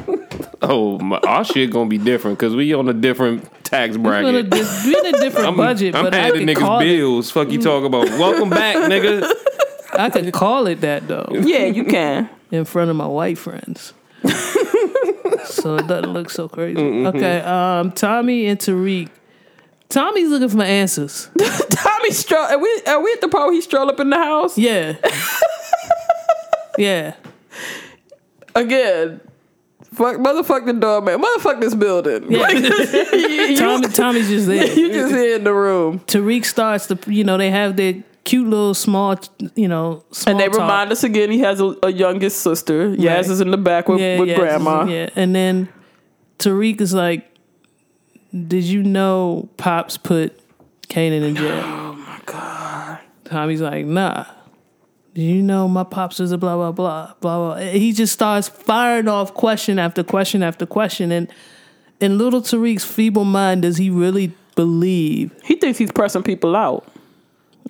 [0.63, 4.35] Oh, my, our shit gonna be different because we on a different tax We're, in
[4.35, 4.51] a bracket.
[4.51, 6.85] di- we're in a different I'm, budget, I'm but I niggas call it.
[6.85, 7.31] bills.
[7.31, 8.09] Fuck you talking about?
[8.19, 9.31] Welcome back, nigga.
[9.93, 12.29] I could call it that though Yeah, you can.
[12.51, 13.93] in front of my white friends,
[15.45, 16.81] so it doesn't look so crazy.
[17.07, 19.09] Okay, um, Tommy and Tariq.
[19.91, 21.29] Tommy's looking for answers.
[21.71, 22.45] Tommy stroll.
[22.45, 24.57] Are we, are we at the part where he stroll up in the house?
[24.57, 24.95] Yeah,
[26.79, 27.15] yeah.
[28.55, 29.21] Again.
[29.93, 31.21] Fuck, motherfuck the doorman.
[31.21, 32.31] Motherfuck this building.
[32.31, 32.55] Like,
[33.13, 34.73] you, Tommy, Tommy's just there.
[34.73, 35.99] you just here in the room.
[36.01, 39.19] Tariq starts the, you know, they have their cute little small,
[39.57, 40.61] you know, small And they talk.
[40.61, 42.91] remind us again he has a, a youngest sister.
[42.95, 43.27] Yaz Right.
[43.27, 44.85] is in the back with, with yeah, grandma.
[44.85, 45.69] Yeah, and then
[46.39, 47.30] Tariq is like,
[48.33, 50.39] "Did you know Pops put
[50.89, 52.99] Kanan in jail?" Oh my god.
[53.25, 54.25] Tommy's like, "Nah."
[55.13, 57.57] Do you know my pops is a blah blah blah blah blah?
[57.57, 61.29] He just starts firing off question after question after question, and
[62.01, 65.33] in little Tariq's feeble mind, does he really believe?
[65.45, 66.87] He thinks he's pressing people out.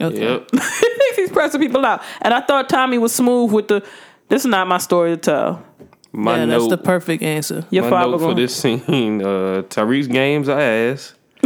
[0.01, 0.21] Okay.
[0.21, 0.49] Yep.
[0.53, 2.03] he thinks he's pressing people out.
[2.23, 3.87] And I thought Tommy was smooth with the.
[4.29, 5.65] This is not my story to tell.
[6.13, 6.59] My yeah, note.
[6.59, 7.65] that's the perfect answer.
[7.71, 11.15] Your my father note for this scene: uh, Tariq's games are ass,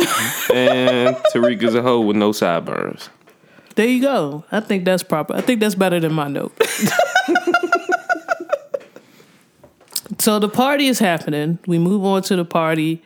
[0.52, 3.10] and Tariq is a hoe with no sideburns.
[3.74, 4.44] There you go.
[4.52, 5.34] I think that's proper.
[5.34, 6.52] I think that's better than my note.
[10.18, 11.58] so the party is happening.
[11.66, 13.02] We move on to the party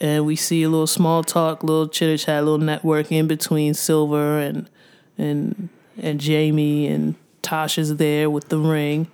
[0.00, 4.38] and we see a little small talk, little chitter chat, little network in between Silver
[4.38, 4.70] and
[5.18, 5.68] and
[6.00, 9.08] and Jamie and Tasha's there with the ring.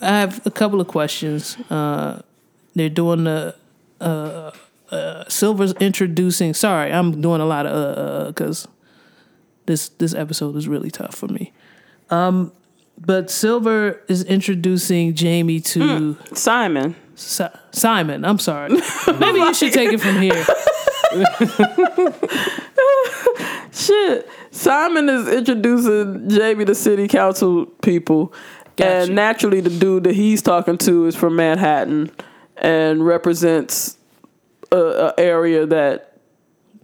[0.00, 1.56] I have a couple of questions.
[1.70, 2.22] Uh,
[2.74, 3.54] they're doing the
[4.00, 4.50] uh,
[4.90, 6.54] uh, Silver's introducing.
[6.54, 8.66] Sorry, I'm doing a lot of uh because
[9.66, 11.52] this this episode is really tough for me.
[12.10, 12.52] Um,
[12.98, 16.94] but Silver is introducing Jamie to Simon.
[17.14, 18.24] Si- Simon.
[18.24, 18.70] I'm sorry.
[19.18, 20.44] Maybe you should take it from here.
[23.72, 24.28] Shit.
[24.50, 28.32] Simon is introducing Jamie to city council people.
[28.80, 28.90] Gotcha.
[28.90, 32.10] And naturally, the dude that he's talking to is from Manhattan
[32.56, 33.96] and represents
[34.72, 36.18] a, a area that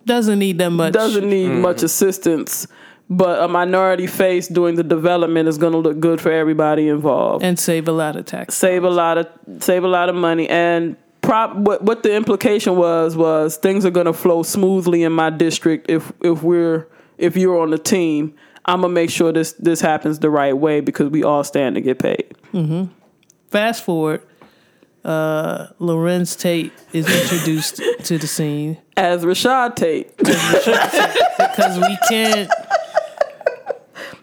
[0.05, 0.93] Doesn't need that much.
[0.93, 1.61] doesn't need hmm.
[1.61, 2.67] much assistance.
[3.09, 7.45] But a minority face doing the development is going to look good for everybody involved.
[7.45, 8.55] and save a lot of tax.
[8.57, 9.29] save a lot of
[9.61, 13.91] save a lot of money and prop what what the implication was was things are
[13.91, 18.35] going to flow smoothly in my district if if we're if you're on the team
[18.67, 21.75] i'm going to make sure this this happens the right way because we all stand
[21.77, 22.35] to get paid
[23.51, 24.23] Fast forward,
[25.05, 32.51] uh, Larenz Tate is introduced to the scene as rashad tate because we can't.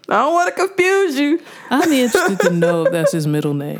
[0.09, 3.79] i don't want to confuse you I'm interested to know if that's his middle name.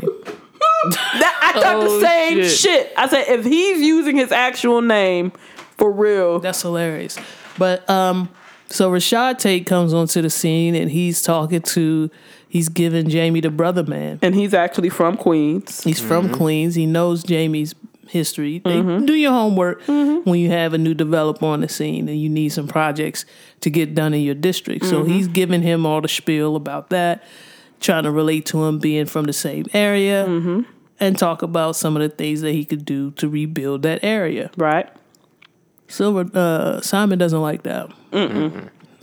[0.90, 2.52] that, i thought Oh, the same shit.
[2.52, 2.94] shit.
[2.98, 5.32] i said if he's using his actual name
[5.78, 7.18] for real That's hilarious.
[7.58, 8.30] But um,
[8.74, 12.10] so Rashad Tate comes onto the scene and he's talking to,
[12.50, 14.20] he's giving Jamie the brother man.
[14.22, 16.36] and he's actually from queens He's from mm-hmm.
[16.36, 16.76] Queens.
[16.76, 17.76] He knows Jamie's
[18.08, 18.60] history.
[18.60, 19.06] They mm-hmm.
[19.06, 20.28] do your homework mm-hmm.
[20.30, 23.26] when you have a new developer on the scene and you need some projects
[23.62, 24.86] to get done in your district.
[24.86, 27.24] So he's giving him all the spiel about that,
[27.80, 30.26] trying to relate to him being from the same area,
[31.00, 34.50] and talk about some of the things that he could do to rebuild that area.
[34.58, 34.90] right
[35.88, 37.92] Silver uh, Simon doesn't like that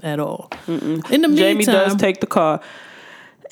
[0.03, 0.51] at all.
[0.67, 2.61] In the meantime, Jamie does take the car.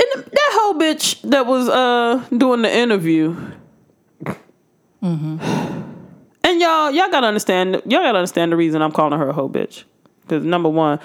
[0.01, 3.37] And that whole bitch that was uh doing the interview.
[6.45, 7.75] And y'all, y'all gotta understand.
[7.85, 9.85] Y'all gotta understand the reason I'm calling her a whole bitch.
[10.23, 10.99] Because number one,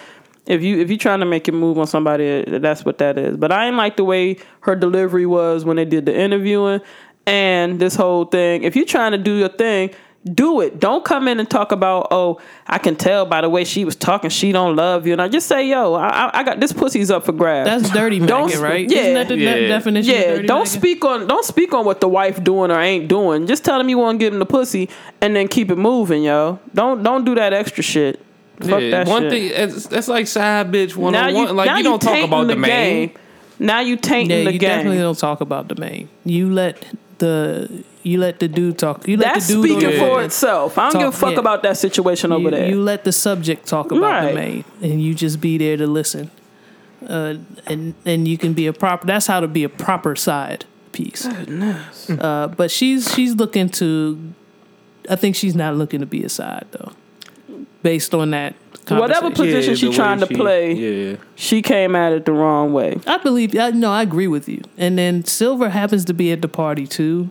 [0.45, 3.35] if you if you're trying to make a move on somebody, that's what that is.
[3.35, 6.79] But I ain't like the way her delivery was when they did the interviewing
[7.25, 8.63] and this whole thing.
[8.63, 9.91] If you trying to do your thing,
[10.25, 10.79] do it.
[10.79, 13.95] Don't come in and talk about, oh, I can tell by the way she was
[13.95, 15.11] talking, she don't love you.
[15.13, 17.69] And I just say, yo, I, I- I got this pussy's up for grabs.
[17.69, 18.89] that's dirty Don't macking, sp- right?
[18.89, 18.99] yeah.
[18.99, 19.55] Isn't that the Yeah.
[19.67, 20.13] definition?
[20.13, 20.67] of yeah, dirty don't macking?
[20.67, 23.47] speak on don't speak on what the wife doing or ain't doing.
[23.47, 26.23] Just tell him you want to give him the pussy and then keep it moving,
[26.23, 26.59] yo.
[26.73, 28.19] Don't don't do that extra shit.
[28.61, 29.31] Fuck Yeah, that one shit.
[29.31, 31.55] thing that's, that's like side bitch one now on you one.
[31.57, 33.07] Like now you don't talk about the, main.
[33.09, 33.17] game.
[33.59, 36.07] Now you tainting Yeah, the you definitely don't talk about the main.
[36.23, 36.85] You let
[37.17, 39.07] the you let the dude talk.
[39.07, 40.77] You let That's the dude speaking on the- for itself.
[40.77, 41.39] I don't Talk- give a fuck yeah.
[41.39, 42.69] about that situation over you, there.
[42.69, 44.27] you let the subject talk about Right.
[44.29, 46.29] the maid, and you just be there to listen.
[47.07, 47.35] Uh,
[47.67, 49.05] and and you can be a proper.
[49.07, 51.25] That's how to be a proper side piece.
[51.25, 54.17] Uh, but she's she's looking to.
[55.09, 56.93] I think she's not looking to be a side though,
[57.81, 58.55] based on that.
[58.89, 60.73] Whatever position Yeah, she the way trying to she- play.
[60.73, 61.15] Yeah.
[61.35, 62.99] she came at it the wrong way.
[63.07, 63.57] I believe.
[63.57, 64.61] I, no, I agree with you.
[64.77, 67.29] And then Silver happens to be at the party too,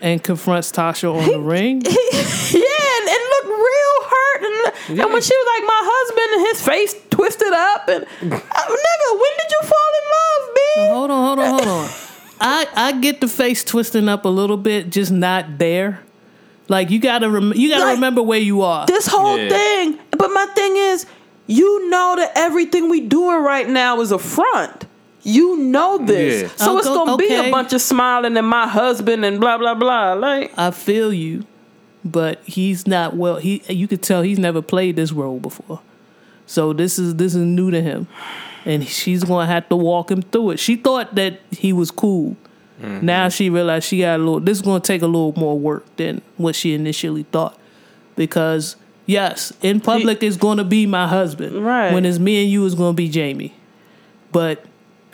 [0.00, 1.82] and confronts Tasha on the ring.
[1.82, 4.42] yeah, and it looked real hurt.
[4.90, 8.36] And, and when she was like, my husband and his face twisted up, and uh,
[8.36, 10.60] nigga, when did you fall in love, B?
[10.76, 11.90] Hold on, hold on, hold on.
[12.38, 16.00] I I get the face twisting up a little bit, just not there.
[16.68, 18.86] Like you gotta rem- you gotta Like, remember where you are.
[18.86, 19.48] This whole Yeah.
[19.48, 19.98] thing.
[20.10, 21.06] But my thing is,
[21.46, 24.85] you know that everything we doing right now is a front.
[25.26, 26.42] You know this.
[26.42, 26.48] Yeah.
[26.64, 29.74] So it's Okay, gonna be a bunch of smiling and my husband and blah blah
[29.74, 30.12] blah.
[30.12, 31.44] Like I feel you,
[32.04, 33.36] but he's not well.
[33.36, 35.80] He you could tell he's never played this role before,
[36.46, 38.06] so this is this is new to him,
[38.64, 40.58] and she's gonna have to walk him through it.
[40.60, 42.36] She thought that he was cool.
[42.80, 43.04] Mm-hmm.
[43.04, 44.38] Now she realized she got a little.
[44.38, 47.58] This is gonna take a little more work than what she initially thought,
[48.14, 51.64] because yes, in public it's gonna be my husband.
[51.64, 51.92] Right.
[51.92, 53.54] When it's me and you, it's gonna be Jamie,
[54.30, 54.64] but.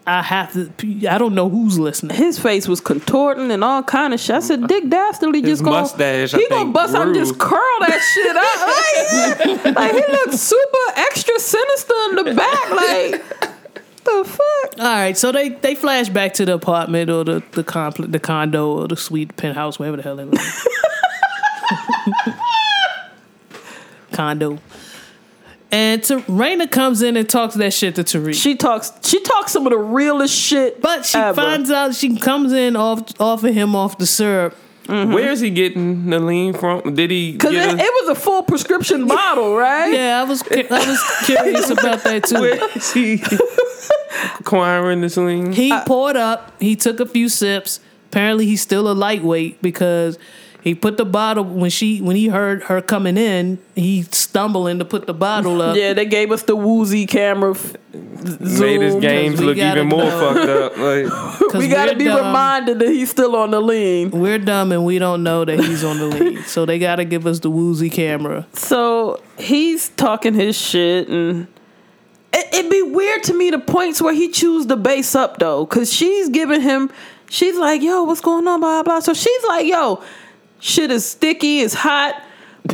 [0.06, 0.72] I have to.
[1.06, 2.16] I don't know who's listening.
[2.16, 4.34] his face was contorting and all kind of shit.
[4.36, 7.38] I said, Dick Dastardly just gonna mustache, I he gonna think, bust out and just
[7.38, 9.64] curl that shit up.
[9.64, 12.70] Like, like he looked super extra sinister in the back.
[12.70, 13.24] Like
[14.04, 14.78] the fuck.
[14.78, 18.18] All right, so they they flash back to the apartment or the the compl- the
[18.18, 20.40] condo or the suite penthouse, wherever the hell they live.
[24.12, 24.58] condo.
[25.72, 28.34] And to, Raina comes in and talks that shit to Tariq.
[28.40, 28.92] She talks.
[29.02, 30.82] She talks some of the realest shit.
[30.82, 31.34] but she ever.
[31.34, 34.54] finds out she comes in off off of him off the syrup.
[34.84, 35.12] Mm-hmm.
[35.12, 36.94] Where is he getting the lean from?
[36.94, 39.92] Did he Cause get it, a, it was a full prescription bottle, right?
[39.92, 42.40] Yeah, I was cu- I was curious about that too.
[42.40, 43.22] where is he
[44.38, 45.52] acquiring this lean?
[45.52, 46.60] He poured up.
[46.60, 47.80] He took a few sips.
[48.10, 50.18] Apparently, he's still a lightweight because
[50.62, 54.84] He put the bottle when she when he heard her coming in, he stumbling to
[54.84, 55.76] put the bottle up.
[55.76, 57.50] Yeah, they gave us the woozy camera.
[57.50, 60.34] F- Made his games look even more know.
[60.34, 60.76] fucked up.
[60.78, 61.06] Like,
[61.50, 62.18] 'Cause We gotta be dumb.
[62.26, 64.12] reminded that he's still on the lean.
[64.12, 66.38] We're dumb and we don't know that he's on the lead.
[66.46, 68.46] so they gotta give us the woozy camera.
[68.52, 71.48] So he's talking his shit, and
[72.32, 75.64] it, it'd be weird to me the points where he chews the bass up though,
[75.66, 76.88] because she's giving him.
[77.28, 79.00] She's like, "Yo, what's going on?" Blah blah.
[79.00, 80.02] So she's like, "Yo,
[80.62, 82.22] shit is sticky, it's hot."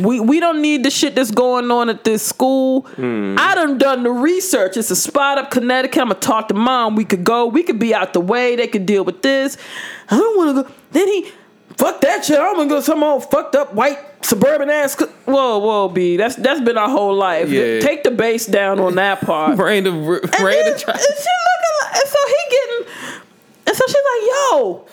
[0.03, 2.81] We, we don't need the shit that's going on at this school.
[2.81, 3.35] Hmm.
[3.39, 4.77] I done done the research.
[4.77, 5.99] It's a spot up Connecticut.
[5.99, 6.95] I'm gonna talk to mom.
[6.95, 7.47] We could go.
[7.47, 8.55] We could be out the way.
[8.55, 9.57] They could deal with this.
[10.11, 10.75] I don't want to go.
[10.91, 11.31] Then he,
[11.75, 12.37] fuck that shit.
[12.39, 14.93] I'm gonna go some old fucked up white suburban ass.
[14.93, 16.17] co- Whoa, whoa, B.
[16.17, 17.49] That's that's been our whole life.
[17.49, 17.79] Yeah.
[17.79, 19.55] Take the base down on that part.
[19.57, 20.29] Brandon, And, Brandon
[20.65, 20.97] then, tried.
[20.97, 22.93] and she looking like, and so he getting,
[23.65, 24.85] and so she's like, yo,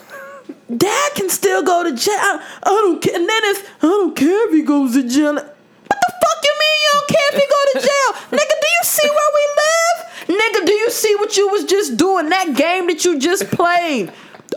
[0.75, 2.13] dad can still go to jail.
[2.15, 3.15] I, I don't care.
[3.15, 5.33] And then it's, I don't care if he goes to jail.
[5.33, 5.45] What
[5.89, 8.09] the fuck you mean you don't care if he go to jail?
[8.39, 10.41] Nigga, do you see where we live?
[10.41, 12.29] Nigga, do you see what you was just doing?
[12.29, 14.11] That game that you just played.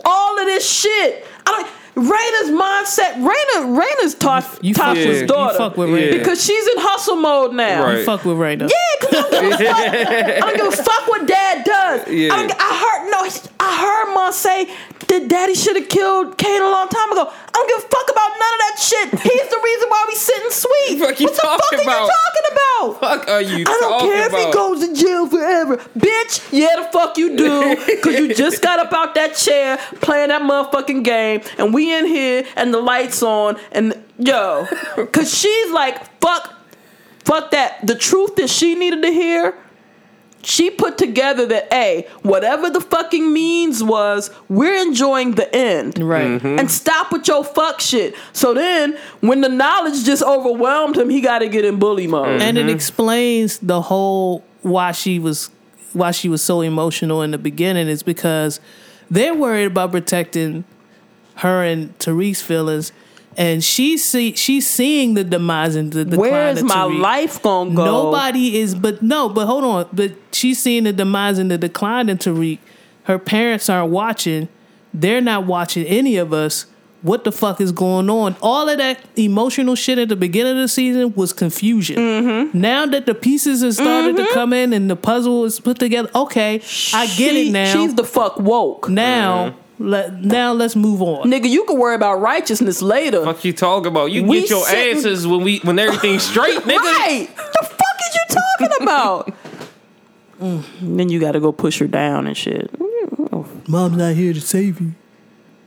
[0.05, 1.25] All of this shit.
[1.45, 3.15] I don't Raina's mindset.
[3.21, 6.11] Raina, Raina's Ta- You fuck Tasha's with- you fuck with Raina.
[6.13, 7.83] Because she's in hustle mode now.
[7.83, 7.97] Right.
[7.99, 8.61] You fuck with Raina.
[8.69, 9.77] Yeah, cause I don't give a fuck.
[9.77, 12.07] I don't give a fuck what dad does.
[12.07, 12.33] Yeah.
[12.33, 13.25] I, don't, I heard no.
[13.81, 14.65] Heard mom say
[15.07, 17.27] that daddy should have killed Kane a long time ago.
[17.29, 19.09] I don't give a fuck about none of that shit.
[19.19, 20.99] He's the reason why we sitting sweet.
[21.01, 22.07] What the fuck are about?
[22.07, 22.99] you talking about?
[22.99, 24.39] fuck are you I don't care about?
[24.39, 25.77] if he goes to jail forever.
[25.97, 27.75] Bitch, yeah, the fuck you do.
[28.01, 32.05] Cause you just got up out that chair playing that motherfucking game, and we in
[32.05, 34.65] here and the lights on, and yo,
[35.11, 36.53] cause she's like, fuck,
[37.25, 37.85] fuck that.
[37.85, 39.55] The truth that she needed to hear,
[40.43, 45.99] she put together that a whatever the fucking means was, we're enjoying the end.
[45.99, 46.27] Right.
[46.27, 46.59] Mm-hmm.
[46.59, 48.15] And stop with your fuck shit.
[48.33, 52.27] So then, when the knowledge just overwhelmed him, he got to get in bully mode.
[52.27, 52.41] Mm-hmm.
[52.41, 55.49] And it explains the whole why she was
[55.93, 58.59] why she was so emotional in the beginning is because
[59.09, 60.63] they're worried about protecting
[61.35, 62.93] her and Tariq's feelings,
[63.37, 66.99] and she see she's seeing the demise and the decline Where's my Tariq.
[66.99, 67.85] life gonna go?
[67.85, 69.87] Nobody is, but no, but hold on.
[69.93, 72.59] But she's seeing the demise and the decline in Tariq.
[73.03, 74.49] Her parents aren't watching.
[74.93, 76.65] They're not watching any of us.
[77.03, 78.35] What the fuck is going on?
[78.43, 81.95] All of that emotional shit at the beginning of the season was confusion.
[81.95, 82.59] Mm-hmm.
[82.59, 86.11] Now that the pieces have started to come in and the puzzle is put together,
[86.13, 86.61] okay,
[86.93, 87.73] I get it now.
[87.73, 88.87] She's the fuck woke.
[88.87, 91.29] now, let, now let's move on.
[91.29, 93.23] Nigga, you can worry about righteousness later.
[93.23, 94.11] Fuck you talking about?
[94.11, 96.77] You We get your sitting- answers when we when everything's straight, nigga.
[96.77, 97.27] Right.
[97.35, 98.35] The fuck is you
[98.67, 99.33] talking about?
[100.41, 100.63] Mm,
[100.97, 102.71] Then you got to go push her down and shit.
[103.69, 104.95] Mom's not here to save you.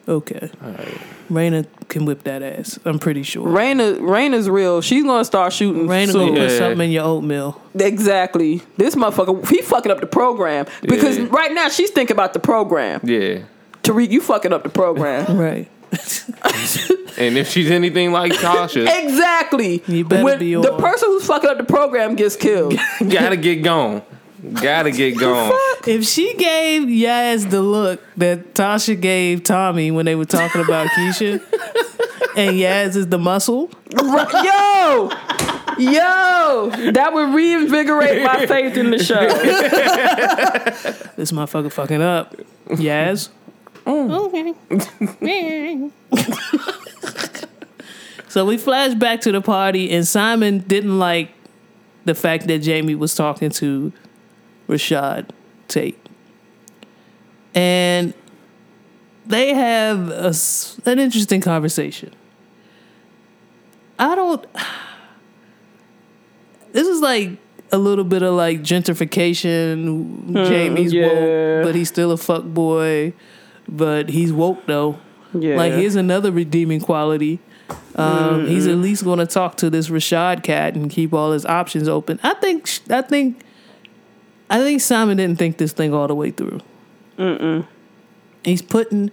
[0.09, 0.51] Okay.
[0.65, 1.01] All right.
[1.31, 2.77] Raina can whip that ass.
[2.85, 3.47] I'm pretty sure.
[3.47, 4.81] Raina, Raina's real.
[4.81, 6.35] She's gonna start shooting Raina soon.
[6.35, 7.63] gonna put something in your oatmeal.
[7.79, 8.63] Exactly.
[8.77, 11.29] This motherfucker, he fucking up the program because Yeah.
[11.31, 13.01] right now she's thinking about the program.
[13.05, 13.39] Yeah.
[13.85, 15.37] Tariq, you fucking up the program.
[15.45, 15.69] Right.
[17.17, 19.83] And if she's anything like Tasha, exactly.
[19.87, 22.75] You better when be the person who's fucking up the program gets killed.
[23.09, 24.03] gotta get gone.
[24.55, 25.53] Gotta get gone.
[25.87, 30.89] If she gave Yaz the look that Tasha gave Tommy when they were talking about
[30.89, 31.35] Keisha,
[32.37, 35.11] and Yaz is the muscle, yo,
[35.79, 39.29] yo, that would reinvigorate my faith in the show.
[41.17, 42.35] this motherfucker fucking up.
[42.71, 43.29] Yaz.
[43.87, 44.55] Okay.
[45.21, 45.91] Mm.
[48.29, 51.31] so we flash back to the party, and Simon didn't like
[52.05, 53.93] the fact that Jamie was talking to
[54.69, 55.31] Rashad
[55.69, 55.99] Tate.
[57.55, 58.15] And
[59.27, 62.13] they have a s an interesting conversation.
[63.99, 64.45] I don't.
[66.73, 67.31] This is like
[67.71, 70.25] a little bit of like gentrification.
[70.25, 71.07] Hmm, Jamie's yeah.
[71.07, 73.13] woke, but he's still a fuck boy.
[73.69, 74.99] But he's woke though.
[75.33, 75.57] Yeah.
[75.57, 77.41] Like here's another redeeming quality.
[77.97, 81.47] Um, He's at least going to talk to this Rashad cat and keep all his
[81.47, 82.21] options open.
[82.23, 82.69] I think.
[82.91, 83.41] I think.
[84.51, 86.61] I think Simon didn't think this thing all the way through.
[87.19, 87.67] Mm-mm.
[88.45, 89.11] He's putting.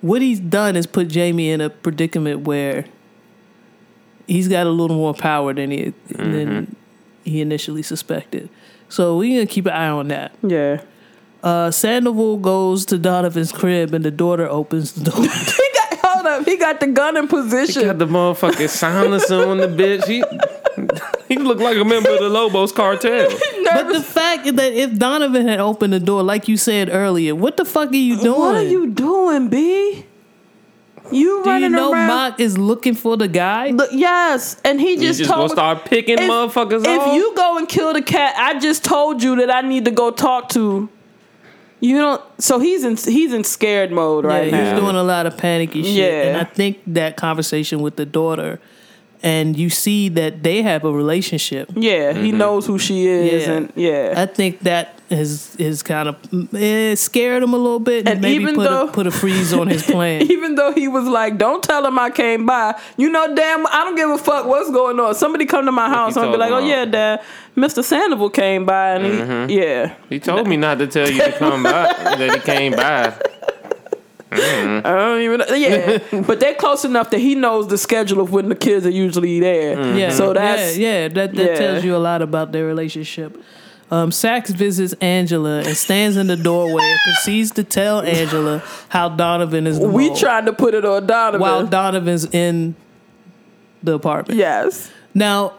[0.00, 2.86] What he's done is put Jamie in a predicament where
[4.26, 6.74] he's got a little more power than he than
[7.24, 8.48] he initially suspected.
[8.88, 10.32] So we're gonna keep an eye on that.
[10.42, 10.82] yeah.
[11.46, 15.20] Uh, Sandoval goes to Donovan's crib and the daughter opens the door.
[15.22, 16.44] He got hold up.
[16.44, 17.82] He got the gun in position.
[17.82, 20.04] He got the motherfucking silencer on the bitch.
[20.06, 20.24] He
[21.28, 23.28] he looked like a member of the Lobos cartel.
[23.64, 27.56] but the fact that if Donovan had opened the door, like you said earlier, what
[27.56, 28.40] the fuck are you doing?
[28.40, 30.04] What are you doing, B?
[31.12, 32.08] You Do you running know around?
[32.08, 33.70] Mock is looking for the guy?
[33.70, 37.14] Look, yes, and he just, just told gonna start picking if, motherfuckers If off?
[37.14, 40.10] you go and kill the cat, I just told you that I need to go
[40.10, 40.88] talk to.
[41.86, 42.22] You don't.
[42.42, 44.70] So he's in he's in scared mode right yeah, now.
[44.72, 45.94] he's doing a lot of panicky shit.
[45.94, 46.22] Yeah.
[46.22, 48.60] And I think that conversation with the daughter,
[49.22, 51.70] and you see that they have a relationship.
[51.74, 53.52] yeah, he knows who she is, Yeah.
[53.54, 56.16] and yeah, I think that is is kind of
[56.52, 59.10] it scared him a little bit, and, And maybe even put though- a, put a
[59.12, 60.22] freeze on his plan.
[60.22, 63.84] even though he was like, "Don't tell him I came by," you know, damn, I
[63.84, 65.14] don't give a fuck what's going on.
[65.14, 67.22] Somebody come to my house, and I'll be like, "Oh talking yeah, Dad,
[67.56, 67.84] Mr.
[67.84, 69.48] Sandoval came by," and Mm-hmm.
[69.50, 71.92] he, yeah, He told me not to tell you to come by.
[72.18, 73.14] That he came by.
[74.32, 78.48] I don't even, yeah, but they're close enough that he knows the schedule of when
[78.48, 79.96] the kids are usually there.
[79.96, 81.08] yeah, so that's yeah, yeah.
[81.08, 81.54] That that yeah.
[81.58, 83.40] tells you a lot about their relationship.
[83.88, 89.08] Um, Saxe visits Angela and stands in the doorway and proceeds to tell Angela how
[89.10, 91.40] Donovan is the we mole, tried to put it on Donovan.
[91.40, 92.74] while Donovan's in
[93.84, 94.38] the apartment.
[94.40, 95.52] yes, Now,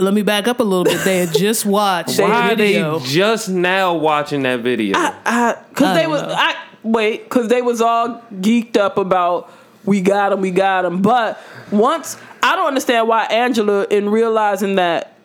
[0.00, 1.04] let me back up a little bit.
[1.04, 4.96] They had just watched Why a are they just now watching that video?
[4.96, 6.22] I because I they don't was.
[6.22, 6.54] I
[6.86, 9.50] wait because they was all geeked up about
[9.84, 11.02] we got him, we got him.
[11.02, 15.16] But once I don't understand why Angela in realizing that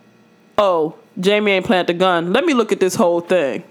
[0.57, 2.31] oh Jamie ain't planted the gun.
[2.33, 3.63] Let me look at this whole thing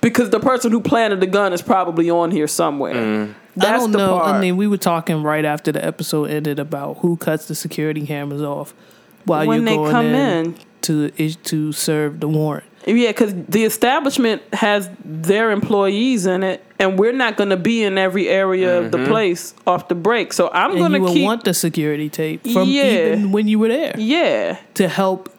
[0.00, 2.94] because the person who planted the gun is probably on here somewhere.
[2.94, 3.34] Mm.
[3.56, 4.18] That's I don't know.
[4.18, 4.34] part.
[4.34, 8.04] I mean, we were talking right after the episode ended about who cuts the security
[8.04, 8.74] cameras off
[9.24, 10.58] while When you're they going come in, in.
[10.82, 12.66] to to serve the warrant.
[12.86, 17.82] Yeah, because the establishment has their employees in it, and we're not going to be
[17.82, 19.10] in every area of the mm-hmm.
[19.10, 20.32] place off the break.
[20.34, 21.24] So I'm going you to would keep.
[21.24, 23.12] want the security tape from Yeah.
[23.14, 25.30] even when you were there yeah, to help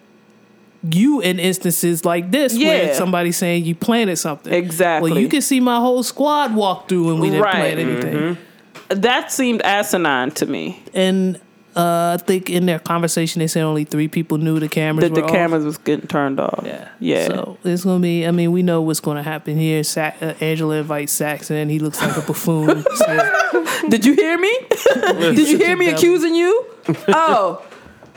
[0.92, 2.94] you in instances like this where Yeah.
[2.94, 4.54] somebody's saying you planted something.
[4.54, 5.12] Exactly.
[5.12, 7.54] Well, you can see my whole squad walk through and we didn't Right.
[7.56, 8.14] plant anything.
[8.16, 9.00] Mm-hmm.
[9.02, 10.84] that seemed asinine to me.
[10.94, 11.40] And
[11.76, 15.16] uh, I think in their conversation they said only three people knew the cameras That
[15.16, 15.34] the were off.
[15.34, 16.64] cameras was getting turned off.
[16.66, 16.90] Yeah.
[17.00, 17.28] Yeah.
[17.28, 18.26] So it's gonna be.
[18.26, 19.84] I mean, we know what's gonna happen here.
[19.84, 21.70] Sa- uh, Angela invites Saxon.
[21.70, 22.84] He looks like a buffoon.
[22.96, 24.58] So, Did you hear me?
[24.94, 25.98] Did you hear me dummy.
[25.98, 26.66] accusing you?
[27.10, 27.62] Oh,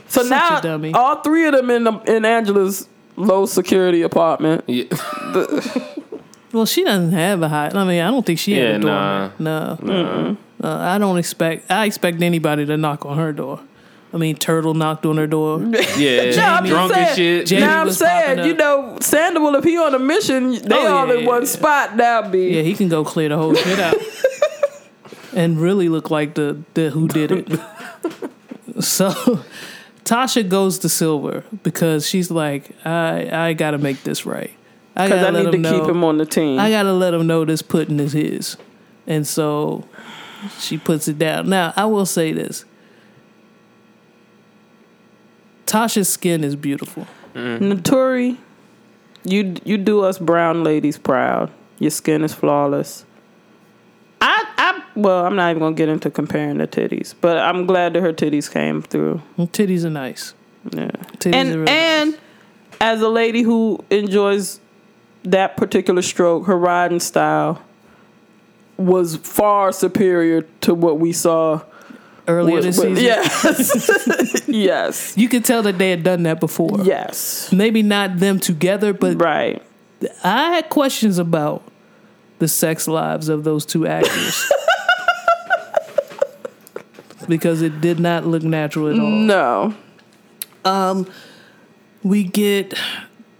[0.09, 0.93] so Such now dummy.
[0.95, 4.65] all three of them in the, in Angela's low security apartment.
[4.67, 4.85] Yeah.
[6.53, 7.71] well, she doesn't have a high.
[7.75, 9.33] I mean, I don't think she Yeah, had a door.
[9.39, 9.77] nah.
[9.83, 10.37] No.
[10.63, 11.71] Uh, I don't expect.
[11.71, 13.61] I expect anybody to knock on her door.
[14.13, 15.61] I mean, Turtle knocked on her door.
[15.99, 17.47] Yeah, No, I'm drunk saying, as shit.
[17.47, 21.07] Jamie now I'm saying, you know, Sandoval, if he on a mission, they Oh, all
[21.09, 21.49] yeah, in yeah, one yeah.
[21.49, 22.57] spot now, B.
[22.57, 23.95] Yeah, he can go clear the whole shit out
[25.35, 27.61] and really look like the the who did it.
[28.83, 29.11] so
[30.05, 34.53] Tasha goes to Silver because she's like, I I gotta make this right.
[34.97, 36.59] I Because gotta I need to him keep him on the team.
[36.59, 38.57] I gotta let him know this pudding is his,
[39.07, 39.85] and so
[40.59, 41.49] she puts it down.
[41.49, 42.65] Now I will say this:
[45.67, 47.07] Tasha's skin is beautiful.
[47.35, 47.73] Mm-hmm.
[47.73, 48.39] Naturi,
[49.25, 51.51] you you do us brown ladies proud.
[51.79, 53.05] Your skin is flawless.
[54.21, 57.93] I I well, I'm not even gonna get into comparing the titties, but I'm glad
[57.93, 59.23] that her titties came through.
[59.37, 60.35] Her titties are nice.
[60.73, 60.91] Yeah.
[61.19, 62.21] Titties are and really and nice.
[62.81, 64.61] as a lady who enjoys
[65.25, 67.63] that particular stroke, her riding style
[68.79, 71.61] was far superior to what we saw.
[72.29, 76.81] earlier with- this season, Yes, yes, you could tell that they had done that before.
[76.85, 77.51] yes.
[77.53, 79.63] Maybe not them together, but Right.
[80.23, 81.63] I had questions about
[82.39, 84.51] the sex lives of those two actors.
[87.29, 89.07] because it did not look natural at all.
[89.11, 89.75] No.
[90.65, 91.11] Um
[92.03, 92.75] we get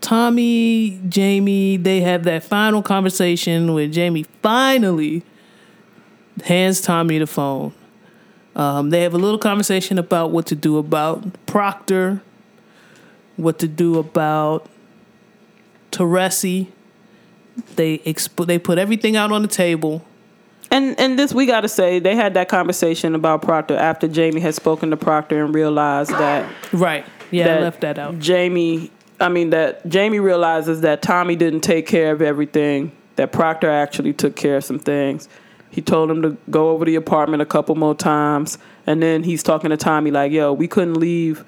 [0.01, 5.23] Tommy, Jamie, they have that final conversation where Jamie finally
[6.45, 7.73] hands Tommy the phone.
[8.57, 12.21] Um, they have a little conversation about what to do about Proctor,
[13.37, 14.67] what to do about
[15.93, 16.69] Teresi.
[17.77, 20.05] They exp- they put everything out on the table.
[20.71, 24.41] And and this we got to say they had that conversation about Proctor after Jamie
[24.41, 27.07] had spoken to Proctor and realized that Right.
[27.31, 28.19] Yeah, I left that out.
[28.19, 28.91] Jamie,
[29.21, 32.93] I mean that Jamie realizes that Tommy didn't take care of everything.
[33.17, 35.29] That Proctor actually took care of some things.
[35.71, 39.43] He told him to go over the apartment a couple more times, and then he's
[39.43, 41.45] talking to Tommy like, "Yo, we couldn't leave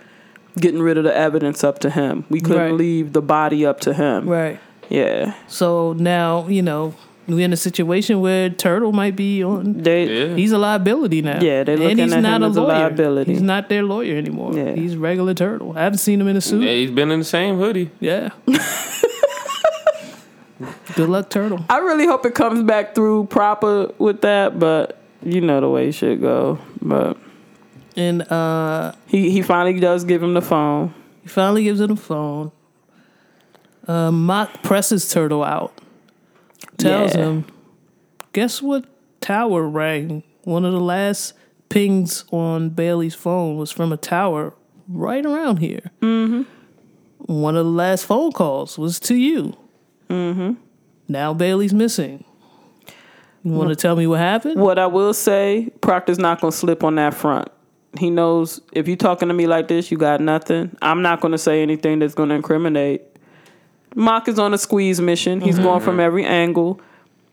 [0.59, 2.25] getting rid of the evidence up to him.
[2.29, 2.75] We couldn't Right.
[2.75, 4.59] leave the body up to him." Right.
[4.89, 6.95] Yeah, So now, you know,
[7.29, 10.29] we're in a situation where Turtle might be on they.
[10.31, 10.35] Yeah.
[10.35, 11.39] He's a liability now.
[11.41, 12.73] Yeah, they're and he's at not him a as a lawyer.
[12.73, 13.33] liability.
[13.33, 14.53] He's not their lawyer anymore.
[14.53, 14.73] Yeah.
[14.75, 15.75] He's regular turtle.
[15.77, 16.65] I haven't seen him in a suit.
[16.65, 17.91] Yeah, he's been in the same hoodie.
[18.01, 18.31] Yeah.
[20.97, 21.65] Good luck, turtle.
[21.71, 25.91] I really hope it comes back through proper with that, but you know the way
[25.91, 26.59] shit go.
[26.83, 27.17] But
[27.97, 30.95] And uh, he he finally does give him the phone.
[31.23, 32.53] he finally gives her the phone.
[33.89, 35.73] Uh, Mock presses Turtle out.
[36.77, 37.25] Tells Yeah.
[37.25, 37.45] him,
[38.33, 38.85] guess what
[39.21, 40.23] tower rang?
[40.45, 41.33] One of the last
[41.69, 44.55] pings on Bailey's phone was from a tower
[44.89, 45.91] right around here.
[46.01, 46.43] Mm-hmm.
[47.33, 49.57] One of the last phone calls was to you.
[50.11, 50.53] Mm-hmm.
[51.09, 52.25] Now Bailey's missing.
[53.43, 54.61] You want to tell me what happened?
[54.61, 57.49] What I will say, Proctor's not gonna slip on that front.
[57.99, 60.77] He knows if you're talking to me like this, you got nothing.
[60.83, 63.03] I'm not gonna say anything that's gonna incriminate.
[63.95, 65.41] Mock is on a squeeze mission.
[65.41, 66.81] He's going from every angle,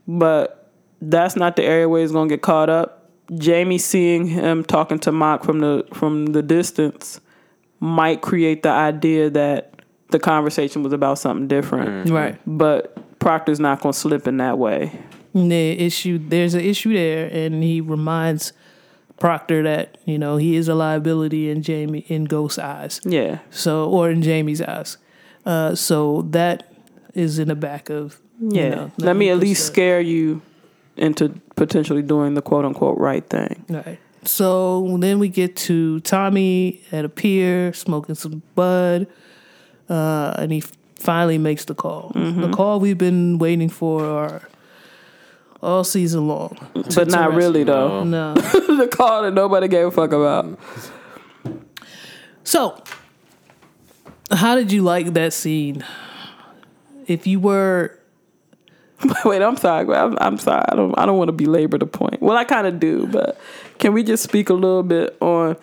[0.07, 0.71] but
[1.01, 3.11] that's not the area where he's gonna get caught up.
[3.35, 7.19] Jamie seeing him talking to Mock from the from the distance
[7.79, 9.76] might create the idea that
[10.09, 12.09] the conversation was about something different.
[12.09, 12.39] Right.
[12.45, 14.91] But Proctor's not gonna slip in that way.
[15.33, 18.53] the issue there's an issue there and he reminds
[19.19, 23.01] Proctor that, you know, he is a liability in Jamie in Ghost's eyes.
[23.03, 23.39] Yeah.
[23.49, 24.97] So or in Jamie's eyes.
[25.45, 26.71] Uh so that
[27.13, 28.69] is in the back of you Yeah.
[28.69, 29.65] know, Let me at least 90%.
[29.73, 30.41] scare you
[30.95, 33.65] into potentially doing the quote unquote right thing.
[33.69, 33.99] Right.
[34.23, 39.07] So then we get to Tommy at a pier smoking some bud,
[39.89, 40.61] uh, and he
[40.95, 42.11] finally makes the call.
[42.15, 42.41] Mm-hmm.
[42.41, 44.41] The call we've been waiting for
[45.61, 46.57] all season long.
[46.73, 48.03] But not really though.
[48.03, 48.33] No.
[48.35, 50.59] the call that nobody gave a fuck about.
[52.43, 52.81] So,
[54.31, 55.83] how did you like that scene?
[57.07, 57.97] If you were,
[59.25, 59.93] Wait, I'm sorry.
[59.95, 60.63] I'm, I'm sorry.
[60.67, 62.21] I don't I don't want to belabor the point.
[62.21, 63.39] Well, I kind of do, but
[63.77, 65.55] can we just speak a little bit on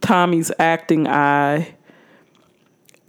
[0.00, 1.74] Tommy's acting eye?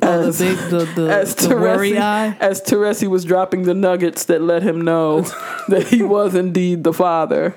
[0.02, 3.74] Oh, the As- big, the the, As the Teresi, eye, as Teresi was dropping the
[3.74, 5.22] nuggets that let him know
[5.68, 7.56] that he was indeed the father.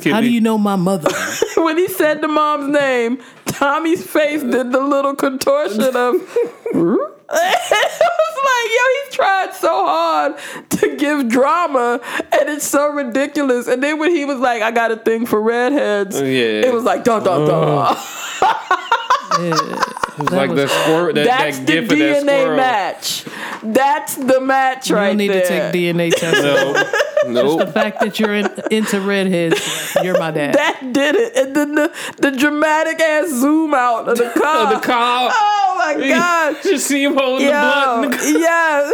[0.00, 1.10] Can how do you know my mother?
[1.56, 6.14] when he said the mom's name, Tommy's face did the little contortion of.
[6.14, 6.98] it was
[7.28, 10.34] like, yo, he's tried so hard
[10.70, 12.00] to give drama,
[12.32, 13.66] and it's so ridiculous.
[13.68, 16.64] And then when he was like, I got a thing for redheads, Yeah.
[16.66, 17.96] it was like, dun dun dun.
[18.42, 18.96] Uh.
[19.38, 23.24] It's like the squirt, that, That's that the gif of that DNA match.
[23.62, 26.96] That's the match you right don't need to take DNA tests.
[27.26, 30.54] No, just The fact that you're in, into redheads, you're my dad.
[30.54, 31.36] that did it.
[31.36, 34.72] And then the, the dramatic ass zoom out of the car.
[34.74, 35.30] the car.
[35.30, 36.56] Oh my god.
[36.62, 38.14] Just see him holding the Yo, blunt.
[38.14, 38.90] in the- yeah,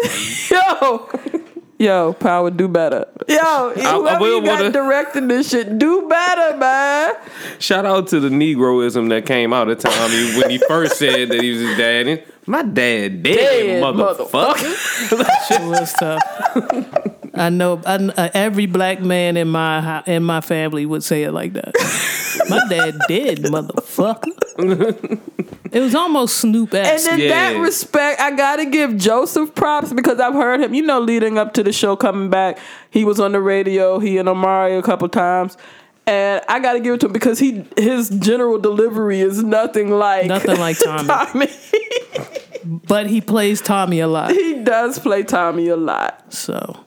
[0.51, 1.46] yo,
[1.79, 3.07] yo, power, do better.
[3.29, 7.15] Yo, whoever will you got wanna- directing this shit, do better, man.
[7.59, 11.41] Shout out to the Negroism that came out of Tommy when he first said that
[11.43, 12.23] he was his daddy.
[12.49, 15.51] My dad dead, Dead, motherfucker.
[15.51, 16.23] It was tough.
[17.35, 21.33] I know I, uh, every black man in my in my family would say it
[21.33, 21.75] like that.
[22.49, 25.21] my dad dead, motherfucker.
[25.73, 26.87] it was almost Snoop ass.
[26.87, 27.21] And esque.
[27.21, 30.73] in that respect, I gotta give Joseph props because I've heard him.
[30.73, 32.59] You know, leading up to the show coming back,
[32.91, 33.99] he was on the radio.
[33.99, 35.57] He and Omari a couple times.
[36.07, 40.27] And I gotta give it to him because he his general delivery is nothing like
[40.27, 41.09] Nothing like Tommy.
[41.09, 41.49] Tommy.
[42.65, 44.31] But he plays Tommy a lot.
[44.31, 46.33] he does play Tommy a lot.
[46.33, 46.85] So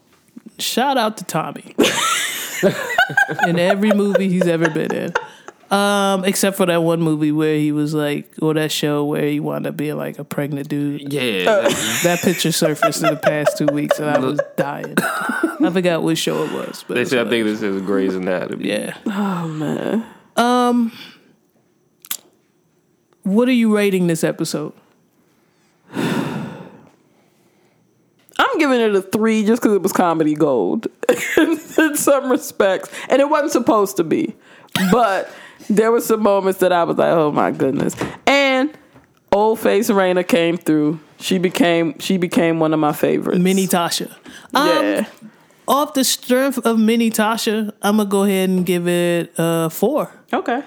[0.58, 1.76] shout out to Tommy.
[3.48, 5.14] in every movie he's ever been in.
[5.72, 9.40] Um, except for that one movie where he was like, or that show where he
[9.40, 11.14] wound up being like a pregnant dude.
[11.14, 11.70] Yeah.
[12.04, 14.96] That picture surfaced in the past two weeks, and I was dying.
[14.98, 17.82] I forgot which show it was, but They it was said, I think this is
[17.84, 18.68] Grey's Anatomy.
[18.68, 18.98] yeah.
[19.06, 20.06] Oh man.
[20.38, 20.92] Um,
[23.24, 24.74] what are you rating this episode?
[28.42, 30.88] I'm giving it a three just because it was comedy gold
[31.38, 34.34] in some respects, and it wasn't supposed to be,
[34.92, 35.30] but
[35.70, 37.96] there were some moments that I was like, "Oh my goodness!"
[38.26, 38.72] And
[39.32, 41.00] old face Raina came through.
[41.20, 43.40] She became she became one of my favorites.
[43.40, 44.12] Mini Tasha.
[44.54, 45.06] Um, yeah.
[45.68, 50.12] Off the strength of Mini Tasha, I'm gonna go ahead and give it a four.
[50.34, 50.64] Okay.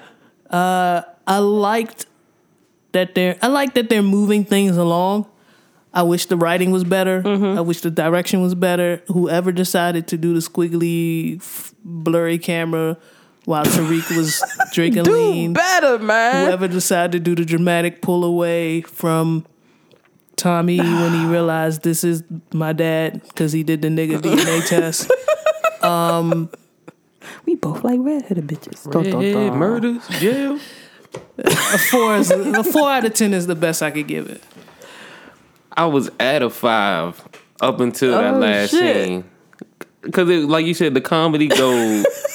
[0.50, 2.06] Uh, I liked
[2.92, 5.26] that they're I like that they're moving things along.
[5.94, 7.22] I wish the writing was better.
[7.22, 7.58] Mm-hmm.
[7.58, 9.02] I wish the direction was better.
[9.08, 12.96] Whoever decided to do the squiggly, f- blurry camera
[13.44, 14.42] while Tariq was
[14.72, 15.52] drinking Do lean.
[15.52, 16.46] better, man.
[16.46, 19.44] Whoever decided to do the dramatic pull away from
[20.36, 25.10] Tommy when he realized this is my dad because he did the nigga DNA test.
[25.84, 26.48] Um,
[27.46, 28.90] We both like redheaded bitches.
[28.90, 29.58] Dun, dun, Yeah, dun.
[29.58, 30.58] murders, jail.
[31.38, 34.42] A four is a four out of ten is the best I could give it.
[35.76, 37.20] I was at a five
[37.60, 39.06] up until that Oh, last shit.
[39.06, 39.24] scene.
[40.02, 42.06] Because, like you said, the comedy gold.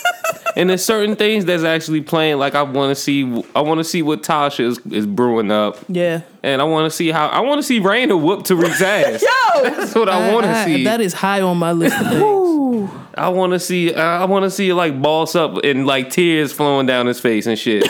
[0.58, 2.38] and there's certain things that's actually playing.
[2.40, 3.24] Like I want to see,
[3.56, 6.22] I want to see what Tasha is, is brewing up, Yeah.
[6.44, 9.22] and I want to see how I want to see Raina whoop Tariq's ass.
[9.56, 10.84] Yo, That's what I, want to see.
[10.84, 12.92] That is high on my list of things.
[13.16, 13.94] I want to see.
[13.94, 17.46] Uh, I want to see like boss up and like tears flowing down his face
[17.48, 17.88] and shit.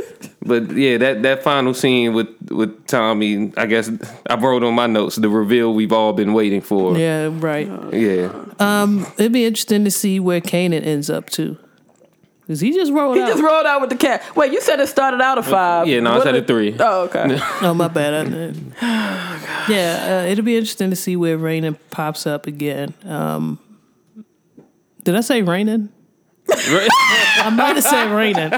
[0.42, 3.90] but yeah, that that final scene with with Tommy, I guess
[4.28, 6.96] I wrote on my notes the reveal we've all been waiting for.
[6.98, 7.66] Yeah, right.
[7.92, 8.32] Yeah.
[8.58, 11.58] Um, It'd be interesting to see where Kanan ends up too.
[12.50, 13.28] Cause he just rolled he out.
[13.28, 14.24] just rolled out with the cat.
[14.34, 15.86] Wait, you said it started out at five.
[15.86, 16.74] Yeah, no, I said did- at three.
[16.80, 17.38] Oh, okay.
[17.62, 18.12] oh my bad.
[18.12, 18.74] I didn't.
[19.68, 22.92] yeah, uh, it'll be interesting to see where Rainen pops up again.
[23.04, 23.60] Um,
[25.04, 25.90] did I say Rainen?
[26.50, 28.50] I might have said Rainen.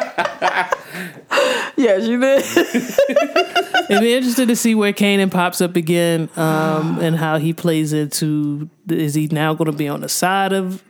[1.76, 2.44] yes, you did.
[3.90, 7.92] It'd be interesting to see where Kanan pops up again, um, and how he plays
[7.92, 8.70] into.
[8.88, 10.82] Is he now going to be on the side of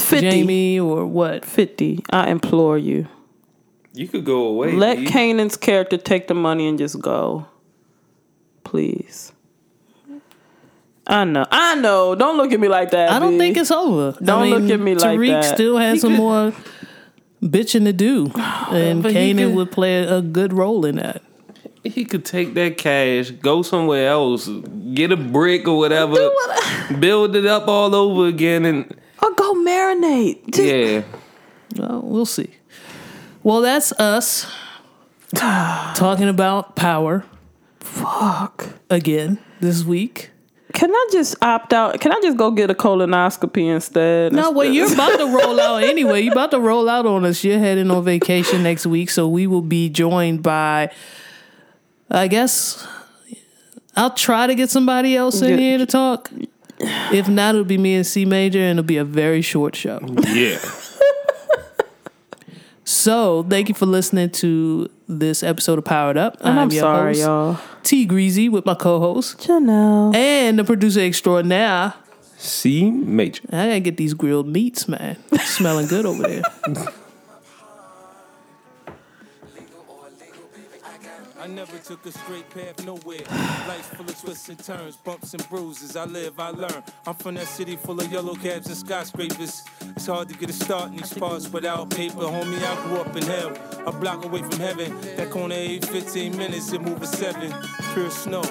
[0.00, 0.30] 50.
[0.30, 1.44] Jamie or what?
[1.44, 2.04] 50.
[2.10, 3.06] I implore you.
[3.94, 4.72] You could go away.
[4.72, 5.06] Let B.
[5.06, 7.46] Kanan's character take the money and just go.
[8.64, 9.32] Please.
[11.06, 11.46] I know.
[11.50, 12.14] I know.
[12.14, 13.10] Don't look at me like that.
[13.10, 13.38] I don't B.
[13.38, 14.16] think it's over.
[14.22, 15.44] Don't I mean, look at me like Tariq that.
[15.44, 16.52] Tariq still has He some could- more
[17.42, 21.22] bitching to do, and But he Kanan could- would play a good role in that.
[21.84, 24.48] He could take that cash, go somewhere else,
[24.92, 26.30] get a brick or whatever,
[26.98, 30.44] build it up all over again, and Or go marinate.
[30.54, 31.02] Just, yeah.
[31.76, 32.50] Well, we'll see.
[33.42, 34.46] Well, that's us
[35.34, 37.24] talking about power
[37.80, 38.68] Fuck.
[38.90, 40.30] again this week.
[40.74, 41.98] Can I just opt out?
[42.00, 44.32] Can I just go get a colonoscopy instead?
[44.32, 46.20] No, well, you're about to roll out anyway.
[46.20, 47.42] You're about to roll out on us.
[47.42, 50.90] You're heading on vacation next week, so we will be joined by,
[52.10, 52.86] I guess,
[53.96, 55.56] I'll try to get somebody else in Yeah.
[55.56, 56.30] here to talk.
[56.80, 60.00] If not, it'll be me and C Major, and it'll be a very short show.
[60.28, 60.58] Yeah.
[62.90, 66.38] So, thank you for listening to this episode of Powered Up.
[66.40, 67.58] And I'm your sorry, host, y'all.
[67.82, 70.14] T Greasy, with my co-host Janelle.
[70.16, 71.92] and the producer extraordinaire.
[72.38, 73.42] C major.
[73.52, 75.18] I gotta get these grilled meats, man.
[75.38, 76.42] Smelling good over there.
[81.48, 83.22] never took a straight path nowhere.
[83.66, 85.96] Life's full of twists and turns, bumps and bruises.
[85.96, 86.82] I live, I learn.
[87.06, 89.64] I'm from that city full of yellow cabs and skyscrapers.
[89.96, 92.16] It's hard to get a start in these parts without paper.
[92.16, 93.56] Homie, I grew up in hell,
[93.86, 95.00] a block away from heaven.
[95.16, 97.54] That corner ain't 15 minutes, it move a seven.
[97.94, 98.42] Pure snow.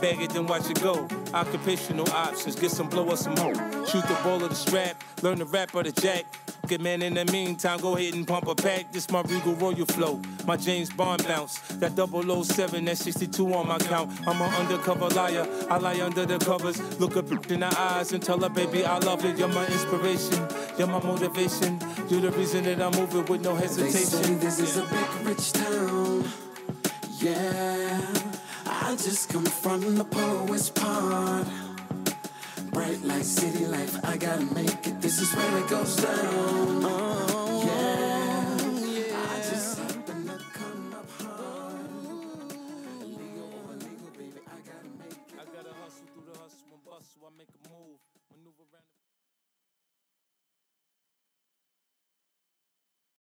[0.00, 1.06] Bag it, then watch it go.
[1.34, 3.52] Occupational options, get some blow or some hoe.
[3.84, 6.24] Shoot the ball of the strap, learn the rap or the jack.
[6.70, 8.92] Good man, in the meantime, go ahead and pump a pack.
[8.92, 11.58] This my Regal Royal flow, my James Bond bounce.
[11.80, 14.08] That 007, that 62 on my count.
[14.24, 16.80] I'm an undercover liar, I lie under the covers.
[17.00, 19.36] Look up in the eyes and tell her, baby, I love it.
[19.36, 20.46] You're my inspiration,
[20.78, 21.80] you're my motivation.
[22.08, 23.92] You're the reason that I'm moving with no hesitation.
[23.92, 24.38] They say hesitation.
[24.38, 26.24] this is a big rich town.
[27.18, 28.00] Yeah,
[28.66, 31.48] I just come from the poorest part.
[32.72, 35.00] Bright light, city life, I gotta make it.
[35.00, 36.84] This is where it goes down.
[36.84, 37.39] Oh,